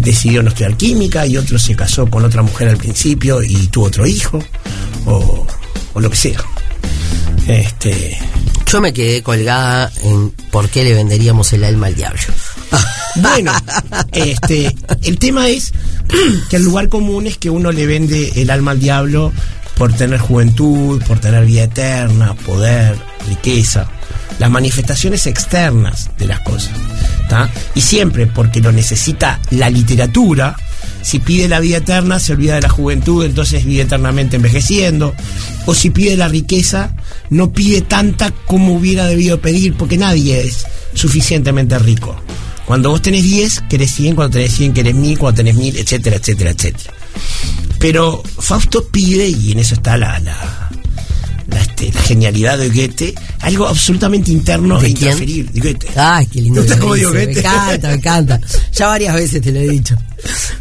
decidió 0.01 0.43
no 0.43 0.49
estudiar 0.49 0.75
química 0.75 1.25
y 1.25 1.37
otro 1.37 1.57
se 1.57 1.75
casó 1.75 2.07
con 2.07 2.25
otra 2.25 2.41
mujer 2.41 2.69
al 2.69 2.77
principio 2.77 3.41
y 3.41 3.67
tuvo 3.67 3.85
otro 3.85 4.05
hijo 4.05 4.43
o, 5.05 5.47
o 5.93 5.99
lo 5.99 6.09
que 6.09 6.17
sea. 6.17 6.39
Este, 7.47 8.17
Yo 8.71 8.81
me 8.81 8.93
quedé 8.93 9.21
colgada 9.23 9.91
en 10.03 10.31
por 10.51 10.69
qué 10.69 10.83
le 10.83 10.93
venderíamos 10.93 11.51
el 11.53 11.63
alma 11.63 11.87
al 11.87 11.95
diablo. 11.95 12.21
Bueno, 13.15 13.51
este, 14.13 14.73
el 15.03 15.19
tema 15.19 15.49
es 15.49 15.73
que 16.49 16.55
el 16.55 16.63
lugar 16.63 16.87
común 16.87 17.27
es 17.27 17.37
que 17.37 17.49
uno 17.49 17.73
le 17.73 17.85
vende 17.85 18.31
el 18.37 18.49
alma 18.49 18.71
al 18.71 18.79
diablo 18.79 19.33
por 19.75 19.91
tener 19.91 20.17
juventud, 20.17 21.03
por 21.03 21.19
tener 21.19 21.45
vida 21.45 21.63
eterna, 21.63 22.35
poder, 22.35 22.95
riqueza, 23.27 23.89
las 24.39 24.49
manifestaciones 24.49 25.25
externas 25.27 26.09
de 26.17 26.27
las 26.27 26.39
cosas. 26.39 26.71
Y 27.75 27.81
siempre 27.81 28.27
porque 28.27 28.61
lo 28.61 28.71
necesita 28.71 29.39
la 29.51 29.69
literatura, 29.69 30.55
si 31.01 31.19
pide 31.19 31.47
la 31.47 31.59
vida 31.59 31.77
eterna 31.77 32.19
se 32.19 32.33
olvida 32.33 32.55
de 32.55 32.61
la 32.61 32.69
juventud, 32.69 33.25
entonces 33.25 33.65
vive 33.65 33.83
eternamente 33.83 34.35
envejeciendo, 34.35 35.13
o 35.65 35.73
si 35.73 35.89
pide 35.89 36.15
la 36.15 36.27
riqueza, 36.27 36.95
no 37.29 37.51
pide 37.51 37.81
tanta 37.81 38.31
como 38.31 38.73
hubiera 38.73 39.05
debido 39.05 39.41
pedir, 39.41 39.73
porque 39.75 39.97
nadie 39.97 40.41
es 40.41 40.65
suficientemente 40.93 41.77
rico. 41.79 42.15
Cuando 42.65 42.89
vos 42.89 43.01
tenés 43.01 43.23
10, 43.23 43.63
querés 43.69 43.91
100, 43.91 44.15
cuando 44.15 44.37
tenés 44.37 44.53
100, 44.53 44.73
querés 44.73 44.95
1000, 44.95 45.17
cuando 45.17 45.37
tenés 45.37 45.55
1000, 45.55 45.77
etcétera, 45.77 46.15
etcétera, 46.17 46.51
etcétera. 46.51 46.93
Pero 47.79 48.21
Fausto 48.39 48.87
pide, 48.87 49.27
y 49.27 49.51
en 49.51 49.59
eso 49.59 49.73
está 49.73 49.97
la, 49.97 50.21
la, 51.81 51.87
este, 51.87 51.99
la 51.99 52.01
genialidad 52.05 52.57
de 52.57 52.69
Goethe, 52.69 53.15
algo 53.39 53.67
absolutamente 53.67 54.31
interno 54.31 54.79
¿De 54.79 54.87
e 54.87 54.89
intransferible. 54.91 55.51
De 55.51 55.59
Goethe. 55.59 55.87
Ay, 55.95 56.25
qué 56.27 56.41
lindo. 56.41 56.61
¿Te 56.63 56.67
gusta 56.67 56.75
que 56.75 56.79
lo 56.79 56.83
cómo 56.85 56.95
digo 56.95 57.11
dice. 57.11 57.19
Me 57.19 57.33
Goethe? 57.33 57.39
encanta, 57.47 57.87
me 57.87 57.93
encanta. 57.95 58.41
Ya 58.73 58.87
varias 58.87 59.15
veces 59.15 59.41
te 59.41 59.51
lo 59.51 59.59
he 59.59 59.67
dicho. 59.69 59.95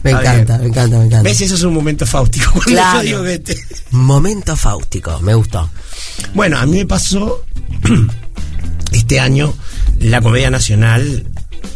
Me 0.03 0.11
encanta, 0.13 0.59
bien. 0.59 0.61
me 0.61 0.67
encanta, 0.69 0.99
me 0.99 1.05
encanta. 1.05 1.23
¿Ves? 1.23 1.41
Eso 1.41 1.55
es 1.55 1.63
un 1.63 1.75
momento 1.75 2.07
fáustico 2.07 2.47
cuando 2.53 2.71
Claro. 2.71 2.99
yo 2.99 3.05
digo 3.05 3.19
Goethe. 3.21 3.57
Momento 3.91 4.57
fáustico, 4.57 5.21
me 5.21 5.35
gustó. 5.35 5.71
Bueno, 6.35 6.59
a 6.59 6.67
mí 6.67 6.79
me 6.79 6.87
pasó 6.87 7.45
este 8.93 9.21
año 9.21 9.55
la 10.01 10.21
Comedia 10.21 10.51
Nacional 10.51 11.27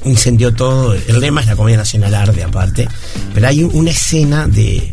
incendió 0.04 0.54
todo. 0.54 0.94
El 0.94 1.20
lema 1.20 1.40
es 1.40 1.46
la 1.46 1.56
Comedia 1.56 1.78
Nacional 1.78 2.14
Arde, 2.14 2.42
aparte. 2.42 2.88
Pero 3.34 3.48
hay 3.48 3.62
una 3.64 3.90
escena 3.90 4.46
de 4.46 4.90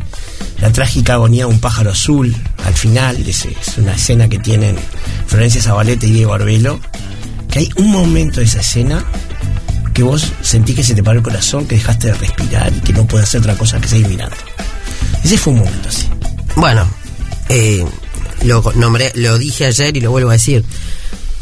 la 0.60 0.72
trágica 0.72 1.14
agonía 1.14 1.46
de 1.46 1.52
un 1.52 1.60
pájaro 1.60 1.90
azul 1.90 2.34
al 2.64 2.74
final. 2.74 3.16
Es, 3.26 3.44
es 3.44 3.78
una 3.78 3.94
escena 3.94 4.28
que 4.28 4.38
tienen 4.38 4.76
Florencia 5.26 5.62
Zabaleta 5.62 6.06
y 6.06 6.12
Diego 6.12 6.34
Arbelo. 6.34 6.80
Que 7.50 7.60
hay 7.60 7.70
un 7.76 7.90
momento 7.90 8.40
de 8.40 8.46
esa 8.46 8.60
escena 8.60 9.04
que 9.92 10.02
vos 10.02 10.32
sentís 10.42 10.76
que 10.76 10.84
se 10.84 10.94
te 10.94 11.02
paró 11.02 11.18
el 11.18 11.24
corazón, 11.24 11.66
que 11.66 11.74
dejaste 11.74 12.08
de 12.08 12.14
respirar 12.14 12.72
y 12.74 12.80
que 12.80 12.92
no 12.92 13.06
puedes 13.06 13.28
hacer 13.28 13.40
otra 13.40 13.56
cosa 13.56 13.80
que 13.80 13.88
seguir 13.88 14.08
mirando. 14.08 14.36
Ese 15.22 15.36
fue 15.36 15.52
un 15.52 15.60
momento 15.60 15.88
así. 15.88 16.08
Bueno, 16.56 16.88
eh, 17.48 17.84
lo 18.44 18.62
nombré, 18.74 19.12
lo 19.14 19.38
dije 19.38 19.66
ayer 19.66 19.96
y 19.96 20.00
lo 20.00 20.10
vuelvo 20.10 20.30
a 20.30 20.34
decir. 20.34 20.64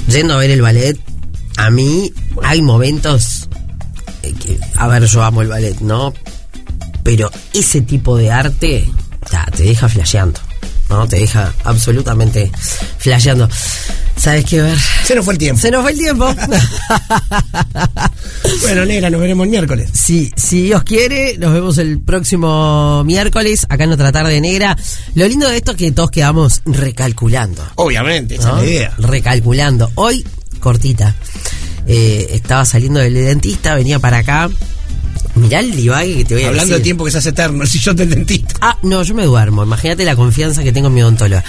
Yendo 0.08 0.34
a 0.34 0.38
ver 0.38 0.50
el 0.50 0.62
ballet, 0.62 0.98
a 1.56 1.70
mí 1.70 2.12
hay 2.42 2.62
momentos 2.62 3.48
eh, 4.22 4.34
que, 4.34 4.58
a 4.76 4.88
ver, 4.88 5.04
yo 5.04 5.22
amo 5.22 5.42
el 5.42 5.48
ballet, 5.48 5.78
¿no? 5.80 6.12
Pero 7.02 7.30
ese 7.54 7.80
tipo 7.80 8.16
de 8.16 8.30
arte 8.30 8.88
ta, 9.30 9.46
te 9.56 9.62
deja 9.64 9.88
flasheando, 9.88 10.40
¿no? 10.88 11.06
Te 11.08 11.16
deja 11.20 11.52
absolutamente 11.64 12.50
flasheando. 12.98 13.48
¿Sabes 14.16 14.44
qué 14.44 14.60
ver? 14.60 14.76
Se 15.04 15.14
nos 15.14 15.24
fue 15.24 15.32
el 15.34 15.38
tiempo. 15.38 15.62
Se 15.62 15.70
nos 15.70 15.82
fue 15.82 15.92
el 15.92 15.98
tiempo. 15.98 16.28
Bueno, 18.62 18.84
negra, 18.84 19.10
nos 19.10 19.20
veremos 19.20 19.44
el 19.44 19.50
miércoles. 19.50 19.90
Sí, 19.92 20.30
si 20.36 20.62
Dios 20.64 20.82
quiere, 20.82 21.38
nos 21.38 21.52
vemos 21.52 21.78
el 21.78 21.98
próximo 22.00 23.02
miércoles 23.04 23.66
acá 23.68 23.84
en 23.84 23.92
otra 23.92 24.12
tarde 24.12 24.40
negra. 24.40 24.76
Lo 25.14 25.26
lindo 25.26 25.48
de 25.48 25.56
esto 25.56 25.70
es 25.72 25.76
que 25.76 25.92
todos 25.92 26.10
quedamos 26.10 26.60
recalculando. 26.66 27.62
Obviamente, 27.76 28.34
esa 28.36 28.48
¿no? 28.52 28.58
es 28.58 28.64
la 28.64 28.70
idea. 28.70 28.94
Recalculando. 28.98 29.90
Hoy, 29.94 30.26
cortita. 30.60 31.14
eh, 31.86 32.28
estaba 32.32 32.64
saliendo 32.64 33.00
del 33.00 33.14
dentista, 33.14 33.74
venía 33.74 33.98
para 33.98 34.18
acá. 34.18 34.50
Mirá 35.40 35.60
el 35.60 35.74
divague 35.74 36.18
que 36.18 36.24
te 36.24 36.34
voy 36.34 36.44
a 36.44 36.48
Hablando 36.48 36.68
de 36.68 36.72
decir. 36.74 36.84
tiempo 36.84 37.04
que 37.04 37.10
se 37.10 37.18
hace 37.18 37.30
eterno, 37.30 37.62
el 37.62 37.68
sillón 37.68 37.96
del 37.96 38.10
dentista. 38.10 38.54
Ah, 38.60 38.78
no, 38.82 39.02
yo 39.02 39.14
me 39.14 39.24
duermo. 39.24 39.62
Imagínate 39.62 40.04
la 40.04 40.14
confianza 40.16 40.62
que 40.62 40.72
tengo 40.72 40.88
en 40.88 40.94
mi 40.94 41.02
odontóloga. 41.02 41.42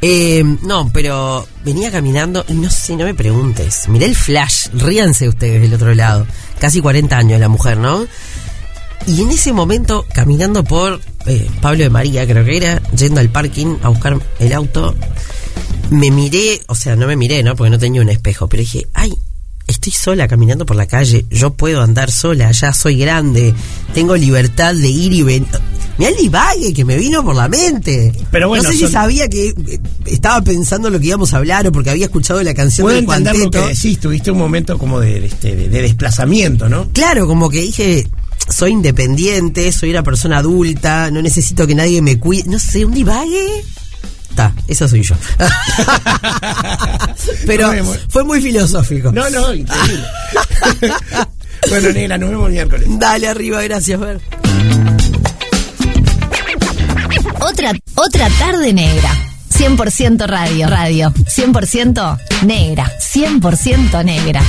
Eh, 0.00 0.42
no, 0.62 0.90
pero 0.92 1.46
venía 1.64 1.90
caminando 1.90 2.44
y 2.48 2.54
no 2.54 2.70
sé, 2.70 2.96
no 2.96 3.04
me 3.04 3.14
preguntes. 3.14 3.88
Miré 3.88 4.06
el 4.06 4.16
flash. 4.16 4.68
Ríanse 4.74 5.28
ustedes 5.28 5.62
del 5.62 5.74
otro 5.74 5.94
lado. 5.94 6.26
Casi 6.58 6.80
40 6.80 7.16
años 7.16 7.40
la 7.40 7.48
mujer, 7.48 7.76
¿no? 7.78 8.06
Y 9.06 9.20
en 9.20 9.30
ese 9.30 9.52
momento, 9.52 10.06
caminando 10.14 10.64
por 10.64 11.00
eh, 11.26 11.46
Pablo 11.60 11.84
de 11.84 11.90
María, 11.90 12.26
creo 12.26 12.44
que 12.44 12.56
era, 12.56 12.82
yendo 12.96 13.20
al 13.20 13.28
parking 13.28 13.76
a 13.82 13.88
buscar 13.90 14.18
el 14.38 14.52
auto, 14.54 14.94
me 15.90 16.10
miré, 16.10 16.62
o 16.68 16.74
sea, 16.74 16.96
no 16.96 17.06
me 17.06 17.14
miré, 17.16 17.42
¿no? 17.42 17.54
Porque 17.54 17.70
no 17.70 17.78
tenía 17.78 18.00
un 18.00 18.08
espejo, 18.08 18.48
pero 18.48 18.62
dije, 18.62 18.86
ay, 18.94 19.12
estoy 19.66 19.92
sola 19.92 20.28
caminando 20.28 20.66
por 20.66 20.76
la 20.76 20.86
calle, 20.86 21.24
yo 21.30 21.54
puedo 21.54 21.82
andar 21.82 22.10
sola, 22.10 22.50
ya 22.52 22.72
soy 22.72 22.98
grande, 22.98 23.54
tengo 23.94 24.16
libertad 24.16 24.74
de 24.74 24.88
ir 24.88 25.12
y 25.12 25.22
venir. 25.22 25.48
Mirá 25.96 26.10
el 26.10 26.16
divague 26.16 26.74
que 26.74 26.84
me 26.84 26.96
vino 26.96 27.24
por 27.24 27.36
la 27.36 27.48
mente. 27.48 28.12
Pero 28.32 28.48
bueno, 28.48 28.64
no 28.64 28.72
sé 28.72 28.78
son- 28.78 28.88
si 28.88 28.92
sabía 28.92 29.28
que 29.28 29.48
eh, 29.50 29.78
estaba 30.06 30.42
pensando 30.42 30.90
lo 30.90 30.98
que 30.98 31.06
íbamos 31.06 31.32
a 31.34 31.36
hablar 31.36 31.66
o 31.68 31.72
porque 31.72 31.90
había 31.90 32.06
escuchado 32.06 32.42
la 32.42 32.52
canción 32.52 32.84
Puedo 32.86 32.96
del 32.96 33.04
entender 33.04 33.34
lo 33.36 33.44
que 33.50 33.58
cuarteto. 33.58 33.68
decís, 33.80 34.00
tuviste 34.00 34.30
un 34.32 34.38
momento 34.38 34.76
como 34.76 34.98
de, 34.98 35.24
este, 35.26 35.54
de, 35.54 35.68
de 35.68 35.82
desplazamiento, 35.82 36.68
¿no? 36.68 36.88
Claro, 36.92 37.28
como 37.28 37.48
que 37.48 37.60
dije, 37.60 38.08
soy 38.48 38.72
independiente, 38.72 39.70
soy 39.70 39.90
una 39.90 40.02
persona 40.02 40.38
adulta, 40.38 41.12
no 41.12 41.22
necesito 41.22 41.64
que 41.64 41.76
nadie 41.76 42.02
me 42.02 42.18
cuide. 42.18 42.42
No 42.50 42.58
sé, 42.58 42.84
un 42.84 42.92
divague. 42.94 43.62
Está, 44.34 44.52
eso 44.66 44.88
soy 44.88 45.00
yo. 45.00 45.14
Pero 47.46 47.70
fue 48.08 48.24
muy 48.24 48.42
filosófico. 48.42 49.12
No, 49.12 49.30
no, 49.30 49.54
increíble. 49.54 50.04
bueno, 51.70 51.90
negra, 51.90 52.18
nos 52.18 52.30
vemos 52.30 52.50
miércoles. 52.50 52.88
Dale 52.98 53.28
arriba, 53.28 53.62
gracias, 53.62 54.00
Ver. 54.00 54.20
Otra, 57.38 57.74
otra 57.94 58.28
tarde 58.30 58.72
negra. 58.72 59.08
100% 59.56 60.26
radio, 60.26 60.66
radio. 60.66 61.14
100% 61.14 62.18
negra. 62.44 62.90
100% 62.98 64.04
negra. 64.04 64.42